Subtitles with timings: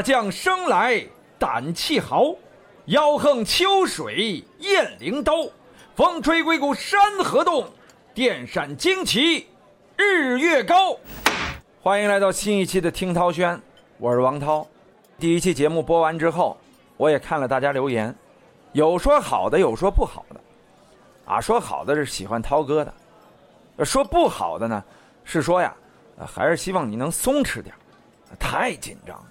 [0.00, 1.04] 大将生来
[1.38, 2.34] 胆气豪，
[2.86, 5.46] 腰横秋水雁翎刀，
[5.94, 7.70] 风吹鬼谷山河动，
[8.14, 9.46] 电闪惊旗
[9.98, 10.96] 日月高。
[11.82, 13.60] 欢迎来到新一期的听涛轩，
[13.98, 14.66] 我是王涛。
[15.18, 16.56] 第一期节目播完之后，
[16.96, 18.16] 我也看了大家留言，
[18.72, 20.40] 有说好的，有说不好的。
[21.26, 22.82] 啊，说好的是喜欢涛哥
[23.76, 24.82] 的，说不好的呢，
[25.24, 25.76] 是说呀，
[26.26, 27.74] 还是希望你能松弛点
[28.38, 29.22] 太紧张。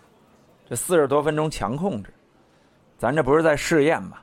[0.70, 2.14] 这四十多分钟强控制，
[2.96, 4.18] 咱这不是在试验吗？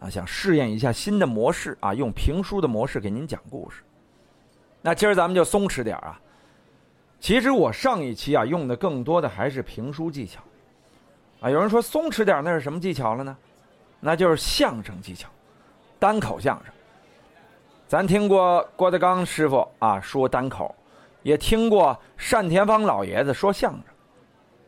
[0.00, 3.82] 啊，想试验一下新的模式啊，用评书的模式给您讲故事。
[4.80, 6.18] 那今儿咱们就松弛点啊。
[7.18, 10.40] 其实我上一期啊用的更多的还是评书技巧，
[11.40, 13.36] 啊，有人说松弛点那是什么技巧了呢？
[14.00, 15.28] 那就是相声技巧，
[15.98, 16.72] 单口相声。
[17.86, 20.74] 咱听过郭德纲师傅啊说单口，
[21.22, 21.94] 也听过
[22.30, 23.89] 单田芳老爷子说相声。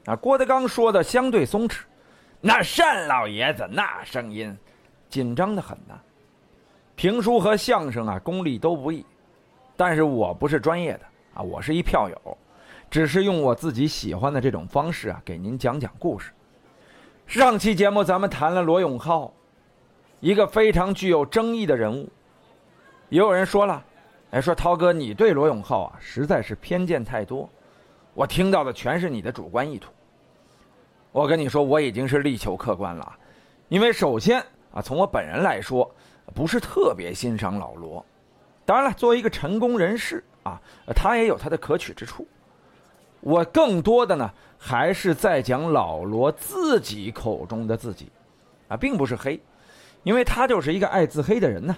[0.04, 1.82] 啊，郭德纲说的相对松弛，
[2.40, 4.56] 那单老爷子那声音，
[5.08, 5.98] 紧张的很呐。
[6.96, 9.04] 评书和相声啊，功力都不易，
[9.76, 11.00] 但是我不是专业的
[11.34, 12.38] 啊，我是一票友，
[12.90, 16.32] 只是用我自己喜欢的这种方式啊，给您讲讲故事。
[17.26, 19.32] 上期节目咱们谈了罗永浩，
[20.20, 22.08] 一个非常具有争议的人物。
[23.08, 23.84] 也有人说了，
[24.32, 27.48] 哎，说涛哥你对罗永浩啊，实在是偏见太多。
[28.14, 29.90] 我听到的全是你的主观意图。
[31.10, 33.18] 我跟你说，我已经是力求客观了，
[33.68, 34.40] 因为首先
[34.72, 35.90] 啊，从我本人来说，
[36.34, 38.04] 不是特别欣赏老罗。
[38.64, 40.60] 当然了，作为一个成功人士啊，
[40.94, 42.26] 他也有他的可取之处。
[43.20, 48.10] 我更多的呢，还是在讲老罗自己口中的自己，
[48.68, 49.40] 啊，并不是黑，
[50.02, 51.76] 因为他就是一个爱自黑的人呢。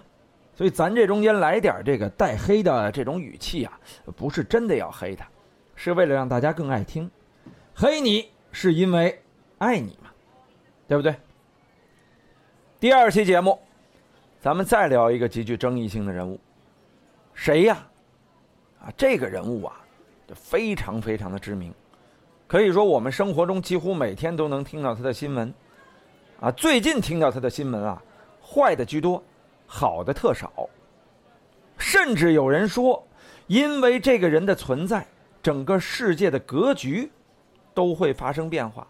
[0.56, 3.78] 所以咱这中间来点这个带黑的这种语气啊，
[4.16, 5.26] 不是真的要黑他。
[5.76, 7.10] 是为了让大家更爱听，
[7.74, 9.22] 黑你是因为
[9.58, 10.10] 爱你嘛，
[10.86, 11.14] 对不对？
[12.78, 13.58] 第二期节目，
[14.40, 16.38] 咱们再聊一个极具争议性的人物，
[17.32, 17.86] 谁呀？
[18.80, 19.80] 啊，这个人物啊，
[20.28, 21.74] 就非常非常的知名，
[22.46, 25.52] 可以说我们生活中几乎每天都能听到他的新闻，
[26.40, 28.02] 啊，最近听到他的新闻啊，
[28.42, 29.22] 坏的居多，
[29.66, 30.68] 好的特少，
[31.78, 33.02] 甚至有人说，
[33.46, 35.06] 因为这个人的存在。
[35.44, 37.12] 整个世界的格局
[37.74, 38.86] 都会发生变化。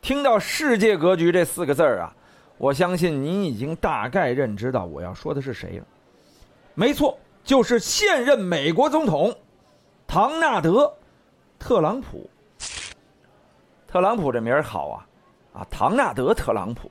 [0.00, 2.16] 听到“世界格局”这四个字儿啊，
[2.56, 5.84] 我相信您已经大概认知到我要说的是谁了。
[6.72, 9.36] 没错，就是现任美国总统
[10.06, 10.86] 唐纳德·
[11.58, 12.30] 特朗普。
[13.86, 15.06] 特朗普这名儿好啊，
[15.60, 16.90] 啊，唐纳德·特朗普，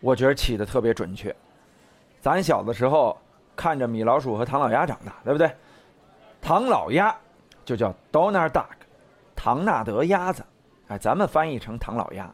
[0.00, 1.34] 我觉得起的特别准确。
[2.20, 3.16] 咱小的时候
[3.56, 5.50] 看着米老鼠和唐老鸭长大，对不对？
[6.42, 7.16] 唐老鸭。
[7.68, 8.64] 就叫 Donald Duck，
[9.36, 10.42] 唐纳德鸭子，
[10.86, 12.32] 哎，咱们翻译成唐老鸭。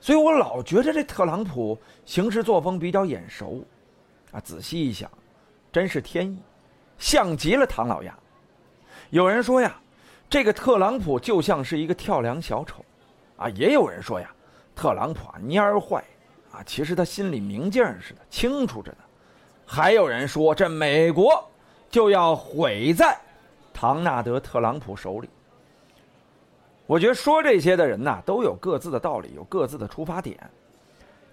[0.00, 3.62] 所以我老觉着这特朗普行事作风比较眼熟，
[4.32, 5.08] 啊，仔细一想，
[5.70, 6.36] 真是天意，
[6.98, 8.12] 像极了唐老鸭。
[9.10, 9.80] 有人说呀，
[10.28, 12.84] 这个特朗普就像是一个跳梁小丑，
[13.36, 14.28] 啊，也有人说呀，
[14.74, 16.02] 特朗普啊蔫儿坏，
[16.50, 18.98] 啊，其实他心里明镜似的，清楚着呢。
[19.64, 21.48] 还有人说这美国
[21.88, 23.16] 就要毁在。
[23.80, 25.28] 唐纳德·特朗普手里，
[26.84, 30.36] 我觉得说这些的人呐，都有各自的道理，有各自的出发点。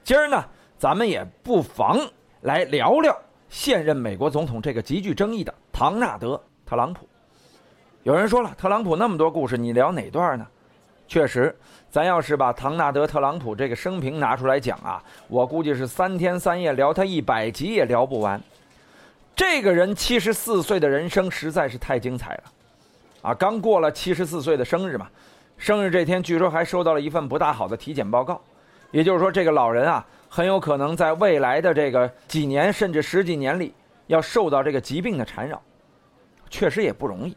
[0.03, 0.45] 今儿呢，
[0.77, 1.99] 咱们也不妨
[2.41, 3.19] 来聊聊
[3.49, 6.35] 现任美国总统这个极具争议的唐纳德·
[6.69, 7.07] 特朗普。
[8.03, 10.45] 有人说了，特朗普那么多故事，你聊哪段呢？
[11.07, 11.57] 确实，
[11.89, 18.39] 咱要是把唐纳德·特朗普这个生平拿出来讲啊，我估计是三天三夜聊他一百集也聊不完。
[19.35, 22.43] 这个人七十四岁的人生实在是太精彩了，
[23.21, 25.09] 啊，刚过了七十四岁的生日嘛，
[25.57, 28.41] 生日这天据说还收到了一份不大好的体检报告，
[28.91, 33.73] 也就是说这个老人啊很有可能在未来的这个几年甚至十几年里
[34.07, 35.61] 要受到这个疾病的缠绕，
[36.49, 37.35] 确实也不容易，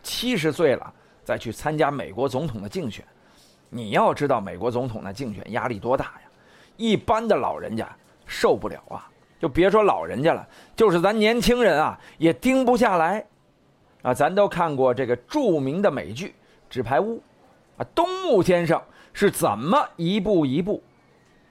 [0.00, 0.94] 七十岁了
[1.24, 3.04] 再去参加美国总统的竞选，
[3.68, 6.30] 你要知道美国总统的竞选压力多大呀，
[6.76, 7.88] 一般的老人家
[8.26, 9.08] 受不了啊。
[9.42, 13.26] 就别说老人家了，就是咱年轻人啊，也盯不下来，
[14.02, 16.28] 啊，咱都看过这个著名的美剧
[16.70, 17.16] 《纸牌屋》，
[17.76, 18.80] 啊，东木先生
[19.12, 20.80] 是怎么一步一步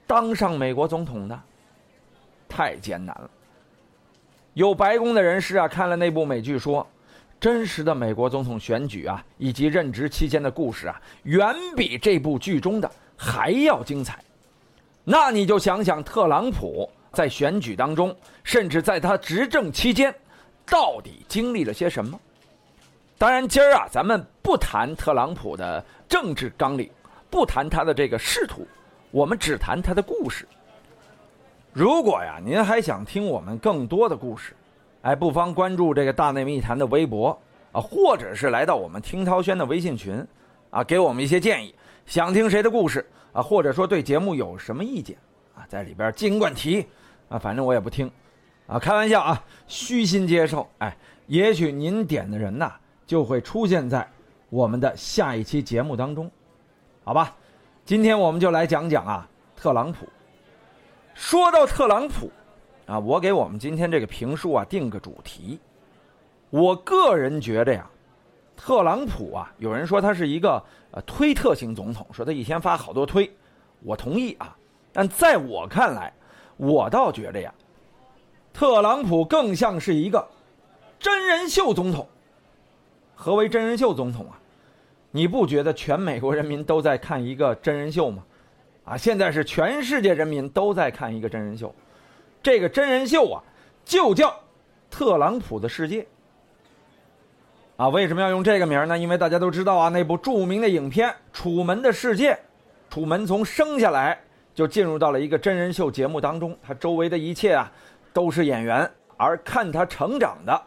[0.08, 1.38] 当上美国总统的？
[2.48, 3.30] 太艰难了。
[4.54, 6.88] 有白宫的人士啊，看了那部美剧说，
[7.42, 14.24] 真实的美国总统选举啊，以及任职期间的故事啊，远比这部剧中的还要精彩。
[15.04, 16.90] 那你就想想特朗普。
[17.12, 20.14] 在选举当中，甚至在他执政期间，
[20.66, 22.20] 到底经历了些什么？
[23.18, 26.90] 当然，今儿啊，咱们不谈特朗普的政治纲领，
[27.30, 28.68] 不谈他的这个仕途，
[29.12, 30.48] 我们只谈他的故事。
[31.72, 34.56] 如果呀，您还想听我们更多的故事，
[35.04, 37.40] 哎，不妨关注这个大内密谈的微博
[37.72, 40.26] 啊，或者是来到我们听涛轩的微信群，
[40.72, 41.76] 啊，给我们一些建议。
[42.08, 45.16] 想听谁的故事啊，或者说对节目有什么意见
[45.56, 46.86] 啊，在里边尽管提
[47.32, 48.12] 啊，反正我也不听
[48.68, 50.70] 啊，开玩笑啊，虚心接受。
[50.80, 50.96] 哎，
[51.28, 52.74] 也许您点的人呐，
[53.08, 54.06] 就会出现在
[54.50, 56.30] 我们的下一期节目当中，
[57.06, 57.34] 好吧？
[57.86, 60.06] 今天我们就来讲讲啊，特朗普。
[61.14, 62.30] 说到特朗普，
[62.86, 65.58] 啊，我给我们今天这个评书啊定个主题。
[66.50, 67.90] 我个人觉得呀，
[68.58, 70.62] 特朗普啊，有人说他是一个
[70.92, 73.32] 呃推特型总统，说他一天发好多推，
[73.84, 74.54] 我同意啊。
[74.92, 76.14] 但在我看来，
[76.62, 77.52] 我倒觉得呀，
[78.54, 80.28] 特朗普更像是一个
[81.00, 82.08] 真人秀总统。
[83.16, 84.38] 何为真人秀总统啊？
[85.10, 88.24] 你不觉得全美国人民都在看一个真人秀吗？
[88.86, 91.74] 啊，现在是全世界人民都在看一个真人秀，
[92.44, 93.44] 这个真人秀啊，
[93.84, 94.30] 就叫
[94.92, 96.04] 《特朗普的世界》。
[97.78, 98.96] 啊，为什么要用这个名呢？
[98.96, 102.34] 因为大家都知道啊，那部著名的影片《楚门的世界》，
[102.92, 104.22] 楚门从生下来
[104.54, 107.72] 就进入到了一个真人秀节目当中，他周围的一切啊
[108.14, 110.62] 都是演员，而看他成长的，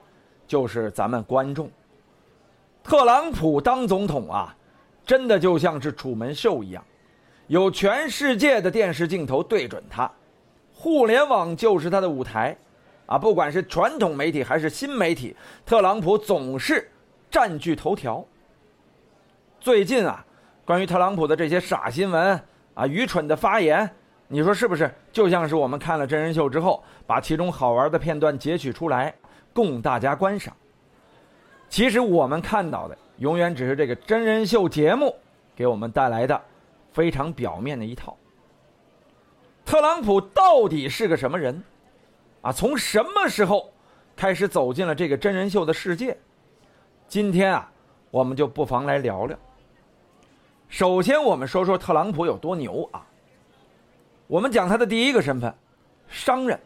[0.47, 1.71] 就是咱们观众。
[2.83, 4.55] 特朗普当总统啊，
[5.07, 6.85] 真的就像是楚门秀一样。
[7.47, 10.11] 有全世界的电视镜头对准他，
[10.73, 12.57] 互联网就是他的舞台，
[13.07, 16.91] 啊，不管是传统媒体还是新媒体，特朗普总是
[17.31, 18.25] 占据头条。
[19.61, 20.25] 最近啊，
[20.65, 22.41] 关于特朗普的这些傻新闻
[22.75, 23.89] 啊、愚蠢的发言，
[24.29, 29.15] 你说是不是就像是我们看了真人秀之后，把其中好玩的片段截取出来
[29.53, 30.55] 供大家观赏？
[31.69, 35.15] 其实我们看到的永远只是这个真人秀节目
[35.57, 36.41] 给我们带来的。
[36.95, 38.17] 非常表面的一套。
[39.65, 41.61] 特朗普到底是个什么人？
[42.41, 43.69] 啊，从什么时候
[44.15, 46.17] 开始走进了这个真人秀的世界？
[47.09, 47.69] 今天啊，
[48.13, 49.37] 我们就不妨来聊聊。
[50.77, 53.01] 首先，我们说说特朗普有多牛啊。
[54.27, 55.55] 我们讲他的第一个身份，
[56.09, 56.59] 商人。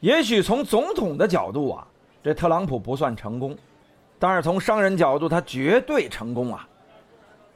[0.00, 1.86] 也许从总统的角度啊，
[2.22, 3.54] 这特朗普不算成功，
[4.18, 6.66] 但是从商人角度，他绝对成功啊。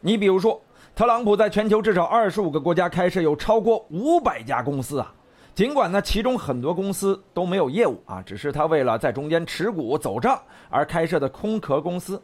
[0.00, 0.60] 你比如说。
[0.94, 5.14] 特朗普在全球至少二十五个国家开设有超过五百家公司啊，
[5.54, 10.38] 尽管呢其中很多公司都没有业务啊，只是他为了在中间持股走账
[10.68, 12.22] 而开设的空壳公司，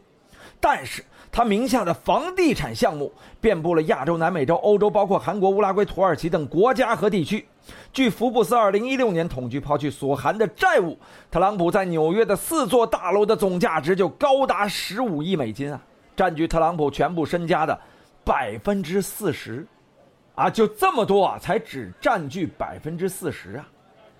[0.59, 7.45] 但是他名下的房地产项目遍布了亚洲、南美洲、欧洲，包括韩国、乌拉圭、土耳其等国家和地区。
[7.91, 10.97] 据福布斯二零一六年统计，抛去所含的债务，
[11.29, 15.81] 特朗普在纽约的四座大楼的总价值就高达十五亿美金啊，
[16.15, 17.79] 占据特朗普全部身家的。
[18.23, 19.65] 百分之四十，
[20.35, 23.65] 啊，就这么多啊，才只占据百分之四十啊。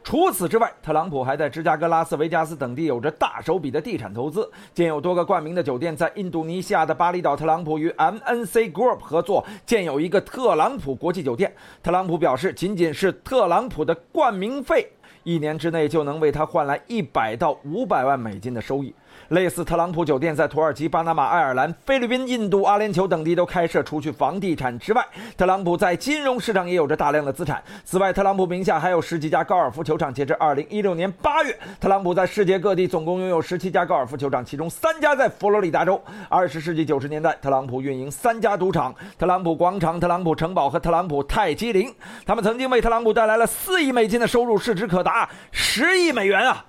[0.07, 5.93] 除此之外，特朗普还在芝加哥、拉斯维加斯等地有着大手笔的地产投资，建有多个冠名的酒店。
[5.93, 11.53] 在印度尼西亚的巴厘岛，特朗普与 MNC Group 合作建有一个特朗普国际酒店。
[11.83, 14.89] 特朗普表示，仅仅是特朗普的冠名费，
[15.23, 18.95] 一年之内就能为他换来一百到五百万美金的收益。
[19.29, 23.83] 类似特朗普酒店在土耳其、巴拿马、爱尔兰、菲律宾、印度、阿联酋等地都开设。
[23.83, 25.05] 除去房地产之外，
[25.37, 27.61] 特朗普在金融市场也有着大量的资产。
[27.85, 30.13] 此外，特朗普名下还有十几家高尔夫球场。
[30.13, 36.01] 截至二零一六年八月，特朗普在世界各地总共拥有十七家高尔夫球场，其中三家在佛罗里达州。
[36.27, 41.93] 二十世纪九十年代，特朗普运营三家赌场：特朗普广场、特朗普城堡和特朗普泰姬陵。
[42.25, 46.65] 他们曾经为特朗普带来了四亿美金的收入，市值可达十亿美元啊！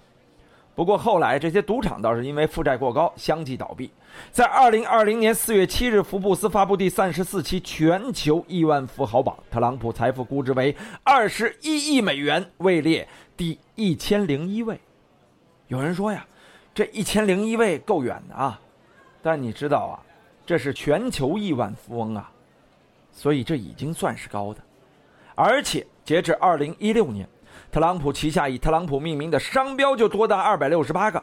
[0.79, 3.91] 不过后来，这些赌场倒是因为负债过高，相继倒闭。
[4.31, 14.79] 在二零二零年四月七日，福布斯发布第三十四期全球亿万富豪榜，特朗普财富估值为二十一亿美元，位列第一千零一位。
[15.67, 16.25] 有人说呀，
[16.73, 18.61] 这一千零一位够远的啊，
[19.21, 19.99] 但你知道啊，
[20.47, 22.31] 这是全球亿万富翁啊，
[23.11, 24.61] 所以这已经算是高的。
[25.35, 27.29] 而且截至二零一六年。
[27.71, 31.23] 特朗普旗下以特朗普命名的商标就多达二百六十八个，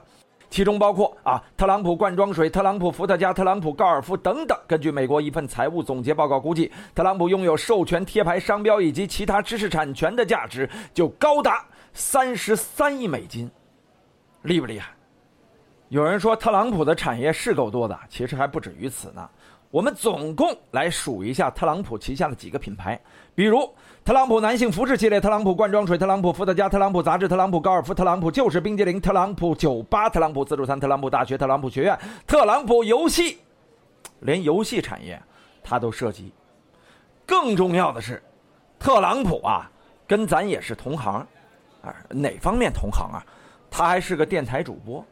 [0.50, 4.58] 其中包括啊特朗普罐装水、特朗普伏特加、特朗普高尔夫等等。
[4.68, 13.50] 根据美国一份财务总结报告估计，特朗普拥有授权贴牌商标以及其他知识产权的价值就高达三十三亿美金，
[14.44, 14.92] 厉不厉害？
[15.90, 19.28] 有人说特朗普的产业是够多的，其实还不止于此呢。
[19.72, 23.00] 我们总共来数一下特朗普旗下的几个品牌，
[23.34, 23.70] 比如
[24.06, 31.98] 特朗普男性服饰系列、特朗普罐装水、特朗普伏特加、特朗普杂志、特朗普高尔夫、特朗普就是冰激凌、特朗普酒吧、特朗普自助餐、特朗普大学、特朗普学院、
[32.28, 33.40] 特朗普游戏，
[34.20, 35.20] 连游戏产业
[35.64, 36.32] 他都涉及。
[37.26, 38.22] 更重要的是，
[38.78, 39.68] 特朗普啊，
[40.06, 41.26] 跟咱也是同行，
[41.82, 43.26] 啊，哪方面同行啊？
[43.72, 45.04] 他还是个电台主播。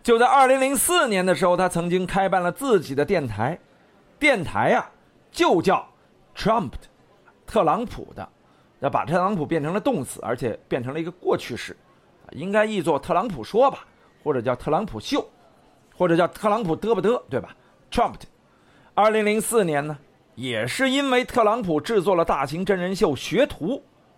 [0.00, 3.58] 就在2004年的时候，他曾经开办了自己的电台，
[4.20, 4.88] 电台啊，
[5.32, 5.84] 就叫
[6.36, 6.70] Trump，
[7.52, 8.26] 特朗普的，
[8.80, 11.76] 要把特朗普变成了动词，而且变成了一个过去式，
[12.30, 13.84] 应该译作特朗普说吧，
[14.24, 15.22] 或者叫特朗普秀，
[15.94, 17.54] 或者叫特朗普嘚不嘚，对吧
[17.90, 18.14] ？Trump。
[18.94, 19.98] 2004年呢，
[20.34, 23.74] 也是因为特朗普制作了大型真人秀《学徒》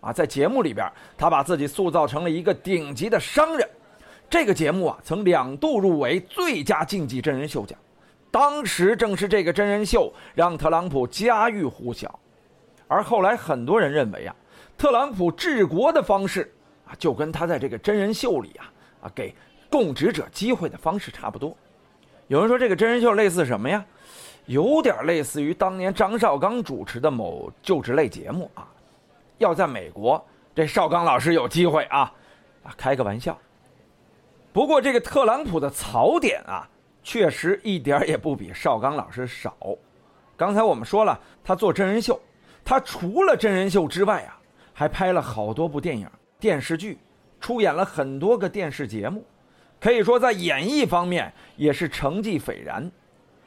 [0.07, 0.89] 啊，在节目里边，
[1.19, 3.69] 他把自己塑造成了一个顶级的商人。
[4.31, 7.77] 这个节目啊，曾两度入围最佳竞技真人秀奖。
[8.31, 12.21] 当时正是这个真人秀让特朗普家喻户晓，
[12.87, 14.35] 而后来很多人认为啊，
[14.77, 16.53] 特朗普治国的方式
[16.87, 18.73] 啊，就跟他在这个真人秀里啊
[19.03, 19.35] 啊给
[19.71, 21.57] 供职者机会的方式差不多。
[22.29, 23.85] 有人说这个真人秀类似什么呀？
[24.47, 28.69] 有点类似于当年张绍刚主持的某就职类节目啊。
[29.39, 30.23] 要在美国，
[30.55, 32.13] 这绍刚老师有机会啊
[32.63, 33.37] 啊，开个玩笑。
[34.53, 36.69] 不过这个特朗普的槽点啊，
[37.03, 39.57] 确实一点也不比绍刚老师少。
[40.37, 42.21] 刚才我们说了，他做真人秀，
[42.65, 44.41] 他除了真人秀之外啊，
[44.73, 46.09] 还拍了好多部电影、
[46.41, 46.99] 电视剧，
[47.41, 49.25] 出演了很多个电视节目，
[49.81, 52.91] 可以说在演艺方面也是成绩斐然，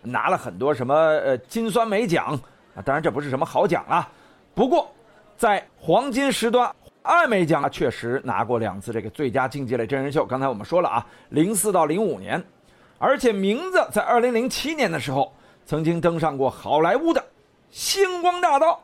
[0.02, 2.40] 拿了很多什么呃金酸梅奖
[2.76, 4.10] 啊，当然这不是什么好奖啊。
[4.54, 4.90] 不过
[5.36, 6.74] 在黄金时段。
[7.04, 10.26] 艾美奖啊，确实拿过两次这个最佳竞技类真人秀。
[10.26, 12.44] 刚才我们说了啊，零四到零五年，
[12.98, 15.34] 而且名字在二零零七年的时候
[15.66, 17.24] 曾经登上过好莱坞的
[17.72, 18.84] 星光大道。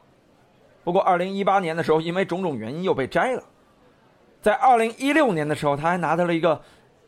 [0.83, 3.43] 不过二零一八年的时候，因为种种原因又被摘了。
[4.41, 6.61] 在二零一六年的时候，他还拿到了一个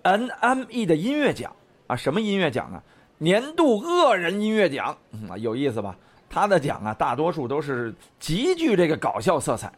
[0.03, 1.53] NME 的音乐奖
[1.88, 2.82] 啊，什么音乐奖呢？
[3.17, 4.98] 年度恶人音乐奖
[5.29, 5.96] 啊，有意思吧？
[6.29, 9.72] 他的奖啊，大多数都是极具这个搞笑色彩。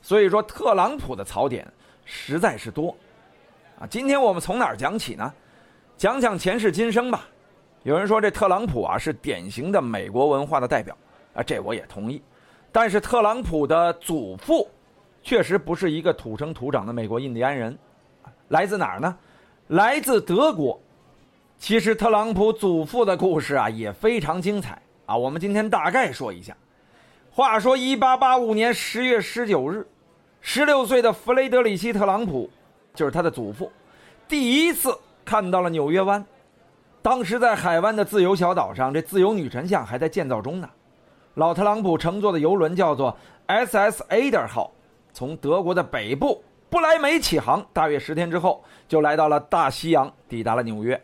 [0.00, 1.66] 所以说，特朗普的槽点
[2.04, 2.96] 实在是多，
[3.78, 5.32] 啊，今天我们从哪儿讲起呢？
[5.96, 7.26] 讲讲前世今生吧。
[7.84, 10.96] 有人说这特朗普啊是典型的美国文化的代表，
[11.34, 12.22] 啊，这我也同意。
[12.74, 14.68] 但是特朗普的祖父
[15.22, 17.78] 确实不是一个土生土长的美国印第安人，
[18.48, 19.16] 来自哪儿呢？
[19.68, 20.80] 来自德国。
[21.56, 26.56] 其实特朗普祖父的故事啊也非常精彩啊，我们今天大概说一下。
[27.30, 29.86] 话说，一八八五年十月十九日。
[30.40, 32.50] 十六岁的弗雷德里希·特朗普，
[32.92, 33.70] 就是他的祖父，
[34.26, 34.92] 第一次
[35.24, 36.26] 看到了纽约湾。
[37.00, 40.68] 当时在海湾的自由小岛上，这自由女神像还在建造中呢。
[41.34, 43.16] 老特朗普乘坐的游轮叫做
[43.48, 44.70] SS Ader 号，
[45.12, 51.00] 从德国的北部不来梅起航，大约十天之后就来到了大西洋，抵达了纽约。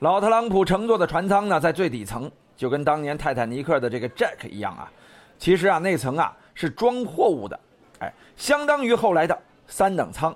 [0.00, 4.90] 老特朗普乘坐的船舱呢，在最底层，就跟当年泰坦尼克的这个 Jack 一样啊。
[5.38, 7.58] 其实啊，那层啊是装货物的。
[8.00, 10.34] 哎，相当于后来的三等舱。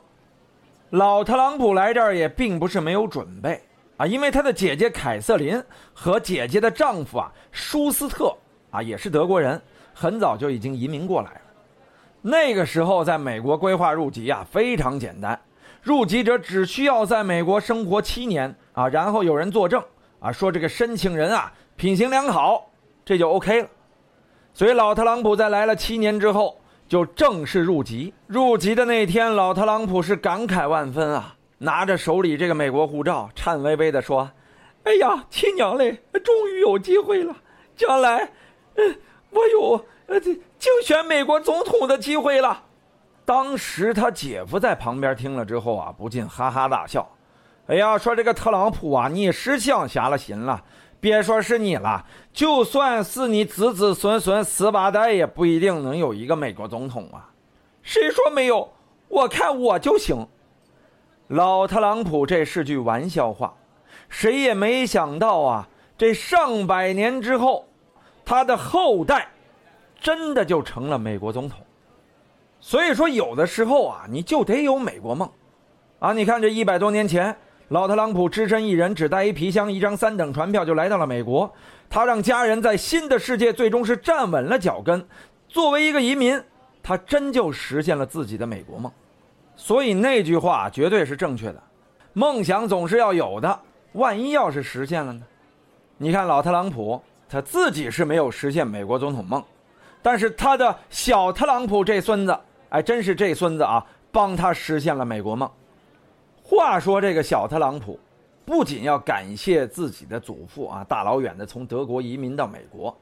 [0.90, 3.60] 老特朗普来这儿也并不是没有准备
[3.96, 5.60] 啊，因为他的姐姐凯瑟琳
[5.92, 8.32] 和姐姐的丈夫啊舒斯特
[8.72, 9.62] 啊也是德国人，
[9.94, 11.40] 很早就已经移民过来了。
[12.20, 15.40] 那个时候在美国规划入籍啊非常简单，
[15.80, 19.80] 入籍者只需要在美国生活七年啊，然后有人作证
[20.18, 22.68] 啊说这个申请人啊品行良好，
[23.04, 23.68] 这就 OK 了。
[24.52, 26.58] 所以老特朗普在来了七年之后。
[26.88, 28.12] 就正式入籍。
[28.26, 34.30] 入籍的那天，老特朗普是感慨万分啊，拿着手里这个美国护照，颤巍巍地说
[34.84, 37.34] ：“哎呀，亲娘嘞，终于有机会了！
[37.74, 38.30] 将来，
[39.30, 40.38] 我有呃竞
[40.84, 42.64] 选美国总统的机会了。”
[43.24, 47.08] 当时他姐夫在旁边听了之后啊，不禁哈哈大笑
[47.68, 50.64] ：“哎呀，说这个特朗普啊，你是想瞎了心了。”
[51.02, 57.30] 别说是你了，就算是你子子孙孙十八代，也不一定能有一个美国总统啊！
[57.82, 58.72] 谁说没有？
[59.08, 60.28] 我看我就行。
[61.26, 63.52] 老特朗普这是句玩笑话，
[64.08, 65.68] 谁也没想到啊！
[65.98, 67.66] 这上百年之后，
[68.24, 69.28] 他的后代
[70.00, 71.58] 真的就成了美国总统。
[72.60, 75.28] 所以说，有的时候啊，你就得有美国梦
[75.98, 76.12] 啊！
[76.12, 77.36] 你看这一百多年前。
[77.68, 81.50] 老特朗普只身一人，只带一皮箱、一张三等船票，就来到了美国。
[81.88, 85.02] 他让家人在新的世界最终是站稳了脚跟。
[85.48, 86.38] 作为一个移民，
[86.82, 88.92] 他真就实现了自己的美国梦。
[89.56, 91.62] 所以那句话绝对是正确的：
[92.12, 93.60] 梦想总是要有的，
[93.92, 95.22] 万一要是实现了呢？
[95.96, 97.00] 你看老特朗普，
[97.32, 99.42] 他自己是没有实现美国总统梦，
[100.02, 105.50] 但是他的小特朗普这孙子，哎，真是这孙子啊，帮他实现了美国梦。
[106.42, 107.98] 话说这个小特朗普，
[108.44, 112.94] 不仅要感谢自己的祖父啊，大老远的从德国移民到美国，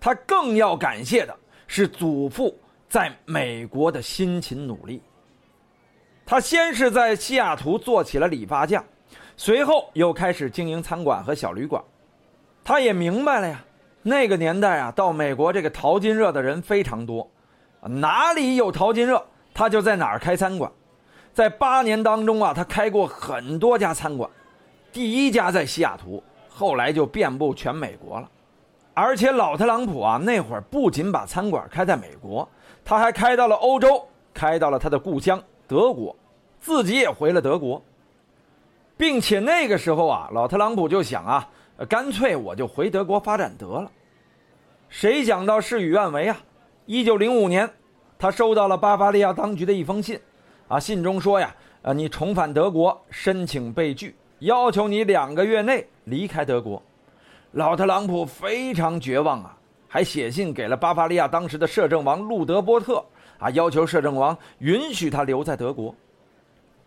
[0.00, 1.32] 他更要感谢的
[1.68, 5.00] 是祖父在美国的辛勤努力。
[6.24, 8.84] 他先是在西雅图做起了理发匠，
[9.36, 11.80] 随后又开始经营餐馆和小旅馆。
[12.64, 13.64] 他也明白了呀，
[14.08, 17.28] 那个年代啊，到美国这个淘金热的人非常多，
[17.80, 19.20] 哪里有淘金热，
[19.52, 20.70] 他就在哪儿开餐馆。
[21.34, 24.30] 在八年当中啊，他开过很多家餐馆，
[24.92, 28.30] 第一家在西雅图，后来就遍布全美国了。
[28.94, 32.48] 而且老特朗普啊，那会儿不仅把餐馆开在美国，
[32.84, 36.14] 他还开到了欧洲，开到了他的故乡德国，
[36.60, 37.82] 自己也回了德国，
[38.96, 41.48] 并且那个时候啊，老特朗普就想啊，
[41.88, 43.90] 干脆我就回德国发展得了。
[44.98, 46.40] 谁想到事与愿违啊！
[46.86, 47.70] 一九零五年，
[48.18, 50.18] 他收到了巴伐利亚当局的一封信。
[50.68, 56.82] 啊，信中说呀，呃，你重返德国申请被拒，要求你两个月内离开德国。
[57.52, 59.54] 老特朗普非常绝望啊，
[59.86, 63.04] 还写信给了巴伐利亚当时的摄政王路德波特
[63.38, 65.94] 啊，要求摄政王允许他留在德国。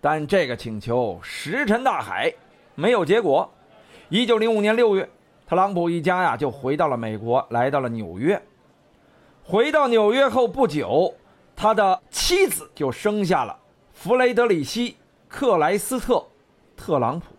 [0.02, 2.34] 但这个请求石沉大海，
[2.74, 3.48] 没有结果。
[4.10, 5.08] 一九零五年六月，
[5.50, 8.40] 特朗普一家呀就回到了美国，来到了纽约。
[9.44, 11.12] 回到纽约后不久，
[11.56, 13.58] 他的妻子就生下了。
[13.92, 14.92] 弗雷德里希·
[15.28, 16.18] 克莱斯特·
[16.78, 17.34] 特朗普，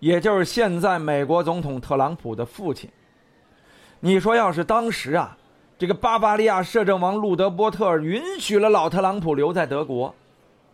[0.00, 2.90] 也就是现在美国总统特朗普的父亲。
[4.00, 5.38] 你说，要是当时啊，
[5.78, 10.12] 这个巴伐利亚摄政王路德波特允许了老特朗普留在德国，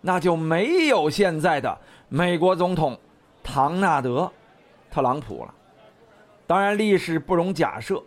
[0.01, 1.77] 那就没有现在的
[2.09, 2.99] 美国总统
[3.43, 4.23] 唐纳德·
[4.91, 5.55] 特朗普了。
[6.51, 8.03] 当然，历史不容假设。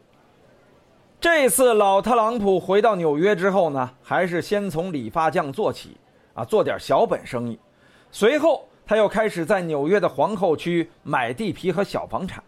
[1.17, 5.95] 这次老特朗普回到纽约之后呢，还是先从理发匠做起。
[6.33, 7.57] 啊，做点小本生意，
[8.11, 12.43] 随后他又开始在纽约的皇后区买地皮和小房产。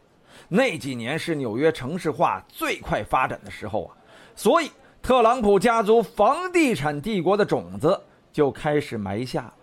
[0.50, 3.96] 那几年是纽约城市化最快发展的时候啊，
[4.36, 4.70] 所以
[5.02, 7.98] 特朗普家族房地产帝国的种子
[8.34, 9.54] 就开始埋下了。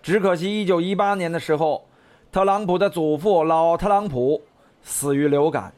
[0.00, 1.86] 只可惜1918年的时候，
[2.32, 4.40] 特朗普的祖父老特朗普
[4.82, 5.72] 死于流感。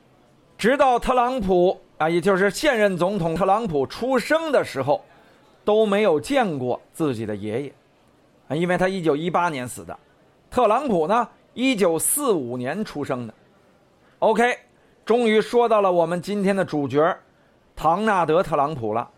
[0.56, 5.04] 直到特朗普啊，也就是现任总统特朗普出生的时候。
[5.64, 7.72] 都没有见过自己的爷爷，
[8.48, 9.96] 啊，因为他一九一八年死的，
[10.50, 13.34] 特朗普呢一九四五年出生的。
[14.18, 14.58] OK，
[15.04, 17.16] 终于说到了我们今天的主角，
[17.76, 19.08] 唐纳德·特朗普了。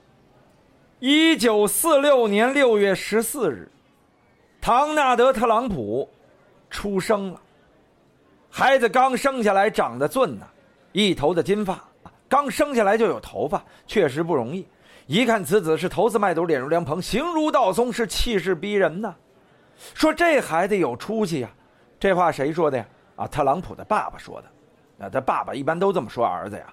[0.99, 3.71] 一九四六年六月十四日，
[4.61, 6.11] 唐纳德·特朗普
[6.69, 7.41] 出生了。
[8.57, 10.47] 孩子刚生下来长得俊呐，
[10.93, 11.77] 一头的金发，
[12.29, 14.65] 刚生下来就有头发，确实不容易。
[15.09, 19.13] 一看此子是头似麦斗，脸如凉棚，形如道松，是气势逼人呐。
[19.93, 21.51] 说这孩子有出息呀，
[21.99, 22.87] 这话谁说的呀？
[23.17, 24.47] 啊，特朗普的爸爸说的。
[24.97, 26.67] 那他爸爸一般都这么说儿子呀。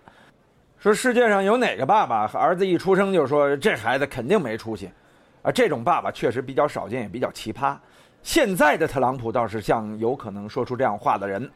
[0.78, 4.88] 说世界上有哪个爸爸儿子一出生就说这孩子肯定没出息？
[5.42, 7.76] 啊，这种爸爸确实比较少见，也比较奇葩。
[8.22, 11.50] 现在的特朗普倒是像有可能说出这样话的人，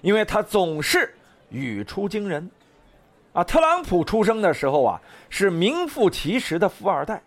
[0.00, 1.14] 因为他总是
[1.50, 2.50] 语出惊人。
[3.32, 7.22] 啊，特朗普出生的时候啊，是名副其实的富二代，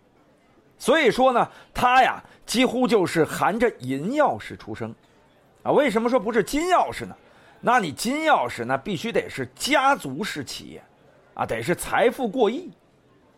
[0.76, 4.94] 所以说呢，他呀几乎就是含着银钥匙出生，
[5.62, 7.16] 啊，为什么说不是金钥匙呢？
[7.62, 10.82] 那你金钥匙那必须得是家族式企业，
[11.32, 12.70] 啊，得是财富过亿。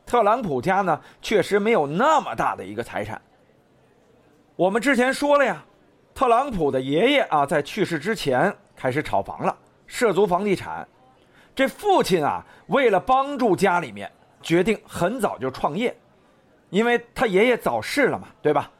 [0.04, 3.22] 特朗普家呢，确实没有那么大的一个财产。
[4.56, 5.64] 我们之前说了呀，
[6.12, 8.52] 特朗普的爷爷啊，在去世之前
[8.86, 9.56] 开始炒房了，
[9.88, 10.86] 涉足房地产。
[11.56, 14.08] 这父亲啊，为了帮助家里面，
[14.40, 15.92] 决定很早就创业，
[16.70, 18.70] 因为他爷爷早逝了嘛，对吧？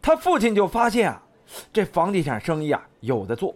[0.00, 1.20] 他父亲就发现啊，
[1.72, 3.52] 这房地产生意啊有的做，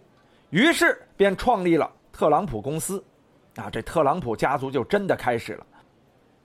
[0.49, 3.01] 于是便创立了特朗普公司，
[3.55, 5.65] 啊，这特朗普家族就真的开始了。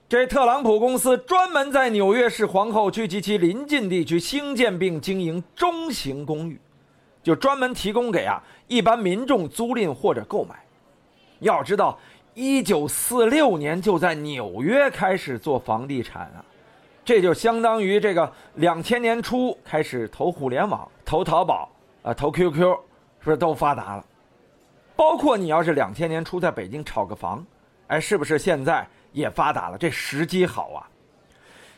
[0.08, 6.60] 这特朗普公司专门在纽约市皇后区及其邻近地区兴建并经营中型公寓，
[7.22, 10.56] 就专门提供给啊一般民众租赁或者购买。
[11.40, 11.98] 要知道，
[12.34, 16.44] 一九四六年就在纽约开始做房地产啊，
[17.04, 21.68] 这就相当于这个两千年初开始投互联网、投淘宝
[22.02, 24.04] 啊、投 QQ，是不是都发达了？
[24.94, 27.44] 包括你要是两千年初在北京炒个房，
[27.88, 29.76] 哎，是不是现在也发达了？
[29.76, 30.88] 这时机好啊！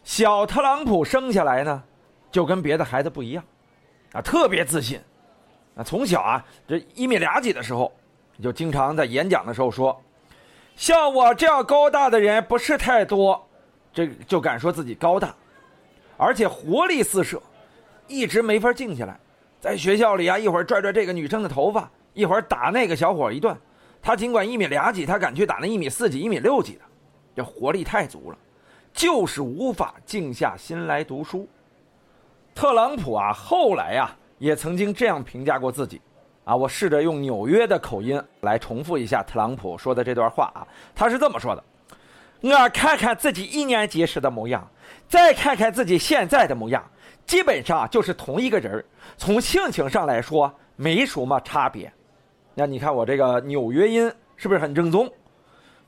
[0.03, 1.83] 小特朗普生下来呢，
[2.31, 3.43] 就跟别的孩子不一样，
[4.13, 5.01] 啊，特别自信，
[5.77, 7.93] 啊，从小啊，这一米俩几的时候。
[8.43, 9.97] 就经常在演讲的时候说
[10.75, 13.41] ：“像我这样高大的人不是太多，
[13.93, 15.33] 这就敢说自己高大，
[16.17, 17.41] 而且活力四射，
[18.09, 19.17] 一直没法静下来。
[19.61, 23.57] 在学校里啊，一会儿拽拽这个女生的头发，一会儿打那个小伙一顿。
[24.03, 26.81] 他尽管一米俩几，他敢去打那一米四几、一米六几的，
[27.37, 28.39] 这活力太足了。
[28.93, 31.49] 就是无法静下心来读书。
[32.53, 36.01] 特朗普啊，后来呀也曾经这样评价过自己，
[36.45, 41.65] 啊，我试着用纽约的口音来重复一下特朗普说的这段话啊，他是这么说的
[42.43, 44.69] ：“我看看自己一年级时的模样，
[45.09, 46.85] 再看看自己现在的模样，
[47.25, 48.85] 基本上就是同一个人
[49.17, 51.93] 从性情上来说没什么差别。
[52.55, 55.11] 那你看我这个纽约音是不是很正宗？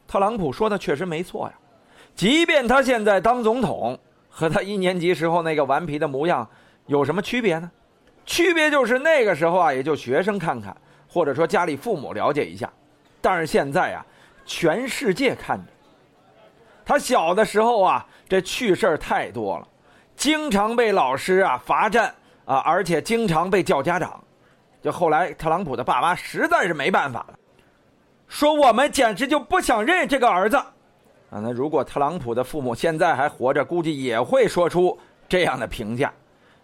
[0.08, 1.54] 特朗普说的确实没错呀。”
[2.14, 3.98] 即便他现在当总统，
[4.30, 6.48] 和他一年级时候那个顽皮的模样
[6.86, 7.70] 有什么区别呢？
[8.26, 10.76] 区别就是那个时候啊，也就学生看看，
[11.08, 12.70] 或者说家里父母了解一下。
[13.20, 14.04] 但是现在啊，
[14.44, 15.64] 全世界看着。
[16.84, 19.66] 他小的时候啊，这趣事儿太多了，
[20.16, 24.22] 经常被老师啊罚站啊，而且经常被叫家长。
[24.82, 27.38] 就后来特朗普的爸妈实在是没办法了，
[28.28, 30.56] 说我们简直就不想认这个儿子。
[30.56, 34.96] 啊，那如果特朗普的父母现在还活着，估计也会说出
[35.28, 36.12] 这样的评价。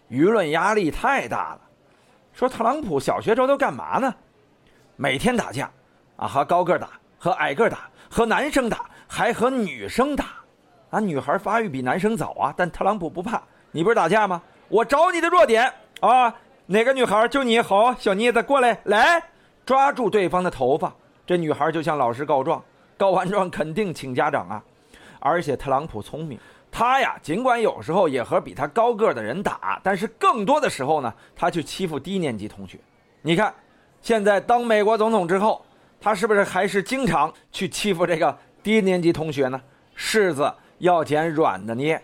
[0.09, 1.61] 舆论压力太大了。
[2.33, 4.13] 说特朗普小学时候都干嘛呢？
[4.95, 5.71] 每天打架，
[6.15, 10.25] 啊，和高个打，和矮个打，和男生打，还和女生打。
[10.89, 13.41] 啊，女孩发育比男生早啊，但特朗普不怕。
[13.71, 14.41] 你不是打架吗？
[14.69, 16.35] 我找你的弱点啊！
[16.67, 17.27] 哪个女孩？
[17.27, 19.23] 就你好，小妮子过来，来
[19.65, 20.93] 抓住对方的头发。
[21.25, 22.63] 这女孩就向老师告状。
[22.95, 24.63] 告完状肯定请家长啊，
[25.19, 26.39] 而且特朗普聪明，
[26.75, 32.79] 他呀尽管有时候也和比他高个的人打，但是更多的时候呢，他去欺负低年级同学。
[33.21, 33.53] 你看，
[34.01, 35.63] 现在当美国总统之后，
[36.01, 39.61] 他是不是还是经常去欺负这个低年级同学呢？
[39.95, 42.01] 柿子要捡软的捏，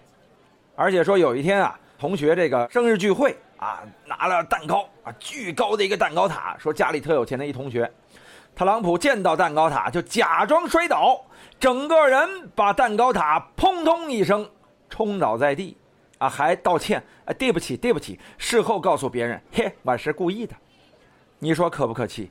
[0.75, 7.91] 而且说有一天啊，同学这个生日聚会啊，拿了蛋糕啊，巨高的一个蛋糕塔，说家里特有钱的一同学。
[8.55, 11.19] 特朗普见到蛋糕塔就假装摔倒，
[11.59, 14.47] 整个人把蛋糕塔砰通一声
[14.89, 15.77] 冲倒在地，
[16.17, 18.19] 啊，还道歉，啊，对不起，对不起。
[18.37, 20.55] 事后告诉别人，嘿，我是故意的。
[21.37, 22.29] 你说可不可气？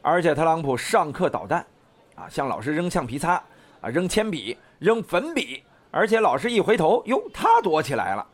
[0.00, 1.66] 而且特朗普上课捣蛋，
[2.14, 3.34] 啊，向老师扔橡皮擦，
[3.80, 8.26] 啊，扔铅笔，扔粉笔，而且老师一回头，哟，他躲起来了。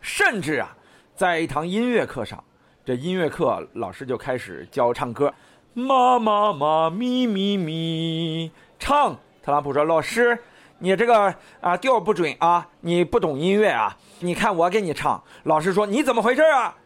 [0.00, 0.76] 甚至啊，
[1.14, 2.42] 在一堂音乐课上，
[2.84, 5.34] 这音乐课老师就开始教唱歌。
[5.74, 9.16] 妈妈妈咪咪咪，唱。
[9.42, 10.38] 特朗普说：“老师，
[10.78, 13.96] 你这个啊调不准啊，你不懂音乐啊。
[14.20, 16.76] 你看我给你唱。”老师说：“你怎么回事啊？”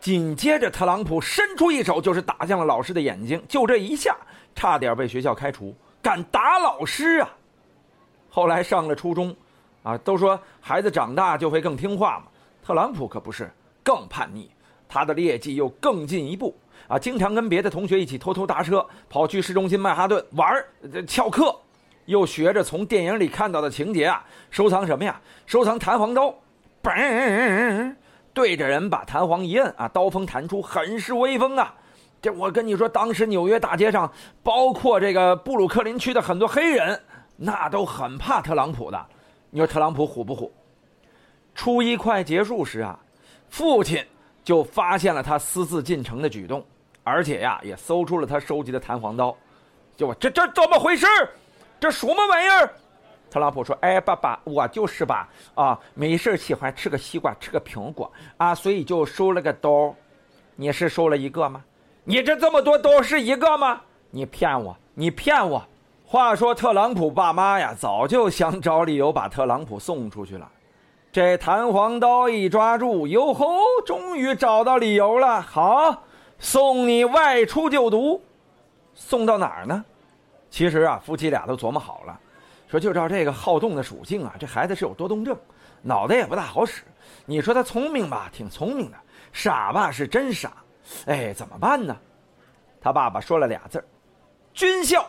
[0.00, 3.42] 紧接着，特朗普伸出一手，就是打向了老师的眼睛。
[3.46, 4.16] 就这一下，
[4.54, 5.74] 差点被学校开除。
[6.00, 7.28] 敢打老师啊！
[8.30, 9.36] 后来上了初中，
[9.82, 12.24] 啊，都说孩子长大就会更听话嘛。
[12.64, 14.50] 特朗普可不是，更叛逆，
[14.88, 16.56] 他的劣迹又更进一步。
[16.88, 20.66] 啊，经常跟别的同学一起偷偷搭车跑去市中心曼哈顿玩儿，
[21.06, 21.54] 翘课，
[22.10, 25.20] 又学着从电影里看到的情节啊，收藏什么呀？
[25.46, 26.34] 收藏弹簧刀，
[26.82, 27.94] 嘣，
[28.34, 31.72] 对着人把弹簧一摁啊，刀锋弹出，很是威风啊！
[32.20, 37.00] 这我跟你说，当时纽约大街上，包括这个布鲁克林区的很多黑人，
[37.36, 39.06] 那都很怕特朗普的。
[39.50, 40.52] 你说特朗普虎不虎？
[41.54, 42.98] 初一快结束时啊，
[43.48, 44.04] 父亲
[44.42, 46.64] 就发现了他私自进城的举动。
[47.04, 49.34] 而且呀，也搜出了他收集的弹簧刀，
[49.96, 51.06] 就这这怎么回事？
[51.80, 52.70] 这什么玩意儿？
[53.30, 59.94] 特朗普说：“哎，爸爸，我就是吧，啊，没事喜欢吃个西瓜，吃个苹果啊，所以就收了个刀。
[60.56, 61.64] 你是收了一个吗？
[62.04, 63.80] 你这这么多刀是一个吗？
[64.10, 65.66] 你骗我，你骗我！
[66.04, 70.46] 话说特朗普爸妈呀，早就想找理由把特朗普送出去了。
[71.10, 75.40] 这弹簧刀一抓住，哟吼，终于找到理由了。
[75.40, 76.04] 好。”
[76.42, 78.22] 送你外出就读，
[78.94, 79.84] 送到哪儿呢？
[80.50, 82.20] 其实啊，夫妻俩都琢磨好了，
[82.68, 85.36] 说就照这个好动的属性啊，这孩子是有多动症，
[85.80, 86.82] 脑袋也不大好使。
[87.24, 88.96] 你说他聪明吧，挺聪明的；
[89.32, 90.52] 傻吧，是真傻。
[91.06, 91.96] 哎，怎么办呢？
[92.80, 93.84] 他爸爸说了俩字儿：
[94.52, 95.06] 军校。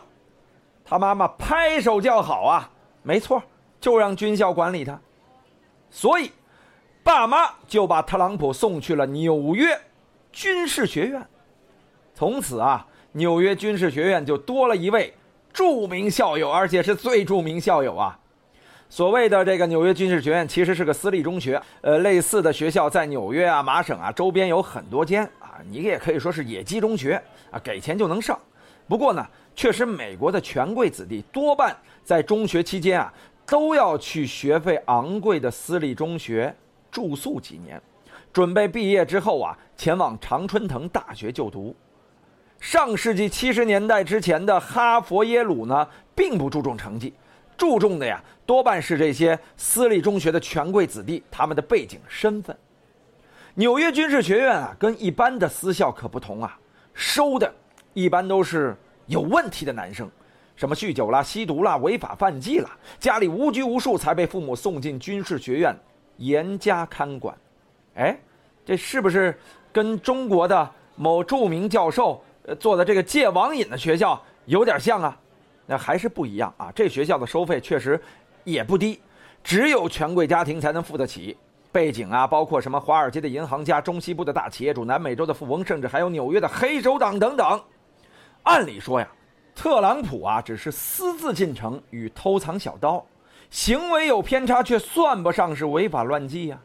[0.84, 2.70] 他妈妈拍手叫好啊，
[3.02, 3.42] 没错，
[3.80, 5.00] 就让军校管理他。
[5.90, 6.30] 所以，
[7.02, 9.78] 爸妈就把特朗普送去了纽约。
[10.30, 11.26] 军事学院，
[12.14, 15.14] 从此啊，纽约军事学院就多了一位
[15.52, 18.18] 著名校友，而且是最著名校友啊。
[18.88, 21.60] 所谓的这个纽约军事学院，其实是个私立中学。
[21.80, 28.38] 呃，类似的学校在纽约啊、麻省啊周边有很多间啊，你也可以说是野鸡中学啊，给钱就能上。
[28.86, 33.12] 不过呢，确实美国的权贵子弟多半在中学期间啊，
[33.46, 36.54] 都要去学费昂贵的私立中学
[36.90, 37.80] 住宿几年。
[38.30, 41.74] 准备毕业之后啊，前往常春藤大学就读。
[42.62, 47.12] 上世纪七十年代之前的哈佛、耶鲁呢，并不注重成绩，
[47.56, 52.56] 注重的呀，多半是这些私立中学的权贵子弟他们的背景身份。
[53.54, 56.56] 纽约军事学院啊，跟一般的私校可不同啊，
[56.94, 57.52] 收的
[57.94, 60.08] 一般都是有问题的男生，
[60.54, 62.70] 什么酗酒啦、吸毒啦、违法犯纪啦，
[63.00, 65.76] 家里无拘无束才被父母送进军事学院，
[66.18, 67.36] 严加看管。
[67.96, 68.16] 哎，
[68.64, 69.36] 这是不是
[69.72, 72.22] 跟中国的某著名教授
[72.58, 75.16] 做的这个戒网瘾的学校有点像啊？
[75.64, 76.72] 那还是不一样啊！
[76.74, 78.00] 这学校的收费确实
[78.42, 79.00] 也不低，
[79.44, 81.36] 只有权贵家庭才能付得起。
[81.70, 87.62] 背景啊，包括什么华尔街的银行家、中西部的大企业主、南美洲的富翁，甚至还有纽约的黑手党等等。
[88.42, 89.08] 按理说呀，
[89.54, 93.06] 特朗普啊只是私自进城与偷藏小刀，
[93.48, 96.60] 行为有偏差，却算不上是违法乱纪呀。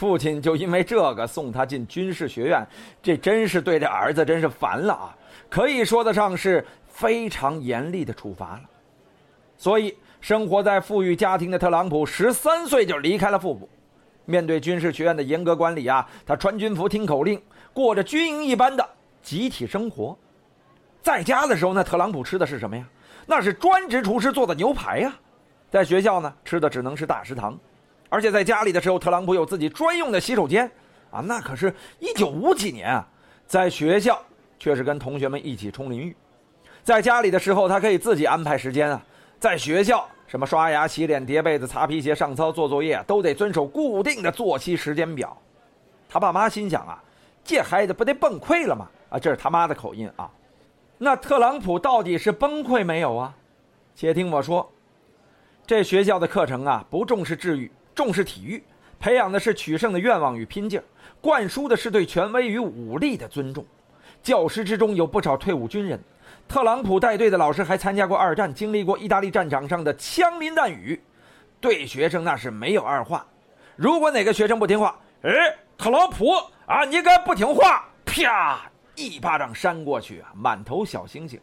[0.00, 2.66] 父亲就因为这个送他进军事学院，
[3.02, 5.14] 这真是对这儿子真是烦了啊！
[5.50, 6.66] 可以说得上是。
[6.92, 8.62] 非常严厉的处罚了，
[9.56, 13.66] 所以生活在富裕家庭的特朗普十三岁就离开了父母。
[14.26, 17.40] 面对军事学院的严格管理啊，他穿军服听口令，
[17.72, 18.86] 过着军营一般的
[19.22, 20.18] 集体生活。
[21.00, 22.84] 在家的时候呢，特朗普吃的是什么呀？
[23.24, 25.14] 那是专职厨师做的牛排呀。
[25.70, 27.58] 在学校呢，吃的只能是大食堂，
[28.10, 30.70] 而且在家里的时候，特朗普有自己专用的洗手间
[31.10, 31.20] 啊。
[31.20, 33.08] 那可是一九五几年啊，
[33.46, 34.20] 在学校
[34.58, 36.14] 却是跟同学们一起冲淋浴。
[36.82, 39.02] 在家里的时候，他可以自己安排时间啊。
[39.38, 45.34] 在学校，什么刷牙、洗脸、叠被子、擦皮鞋、上操、做作业，都得遵守固定的作息时间表。
[46.08, 47.02] 他爸妈心想啊，
[47.44, 48.88] 这孩子不得崩溃了吗？
[49.08, 50.30] 啊，这是他妈的口音啊。
[50.98, 53.34] 那特朗普到底是崩溃没有啊？
[53.94, 54.70] 且听我说，
[55.66, 57.70] 这学校的课程啊，不重视智育，
[58.00, 58.64] 重视体育，
[58.98, 60.84] 培养的是取胜的愿望与拼劲儿，
[61.20, 63.62] 灌输的是对权威与武力的尊重。
[64.22, 66.00] 教师之中有不少退伍军人。
[66.48, 70.98] 特朗普带队的老师还参加过二战，经历过意大利战场上的枪林弹雨，
[71.60, 73.26] 对学生那是没有二话。
[73.76, 75.30] 如果哪个学生不听话，哎，
[75.76, 76.30] 特朗普
[76.64, 77.86] 啊，你敢不听话？
[78.06, 78.62] 啪，
[78.94, 81.38] 一巴掌扇过去啊，满头小星星。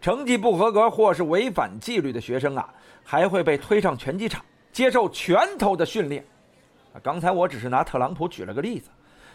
[0.00, 4.44] 成绩不合格或是违反纪律的学生啊，还会被推上拳击场
[4.78, 6.24] 接受拳头的训练。
[7.02, 8.88] 刚才我只是拿特朗普举了个例子，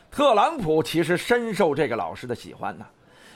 [0.09, 2.85] 特朗普其实深受这个老师的喜欢呢。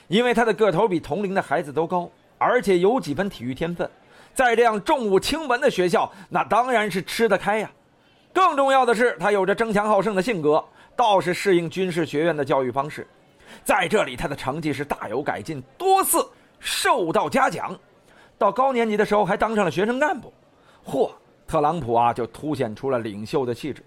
[0.06, 3.86] 因为他的个头比同龄的孩子都高，而且有几分体育天分，
[4.32, 7.70] 在这样重武轻文的学校，那当然是吃得开呀。
[8.32, 10.64] 更重要的是，他有着争强好胜的性格，
[10.96, 13.06] 倒是适应军事学院的教育方式。
[13.62, 16.26] 在这里，他的成绩是大有改进，多次
[16.58, 17.78] 受到嘉奖。
[18.38, 20.32] 到高年级的时候，还当上了学生干部。
[20.86, 21.10] 嚯，
[21.48, 23.82] 特朗普啊，就凸显出了领袖的气质。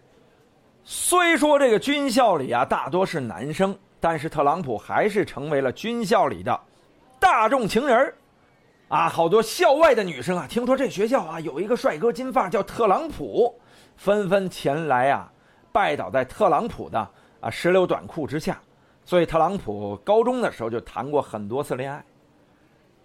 [0.83, 3.73] 虽说这个军校里啊，大多是男生。
[4.03, 6.59] 但是特朗普还是成为了军校里的
[7.19, 8.15] 大众情人儿，
[8.87, 13.53] 啊，好多校外的女生啊，听说这学校啊有一个帅哥金发叫特朗普，
[13.95, 15.31] 纷纷前来啊，
[15.71, 17.07] 拜倒在特朗普的
[17.41, 18.59] 啊石榴短裤之下。
[19.05, 22.03] 所以特朗普高中的时候就谈过很多次恋爱。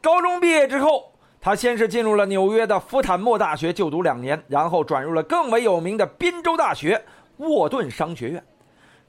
[0.01, 1.13] 高中毕业之后，
[1.47, 7.01] 他先是进入了纽约的福坦莫大学就读两年，然后转入了更为有名的宾州大学
[7.37, 8.45] 沃顿商学院。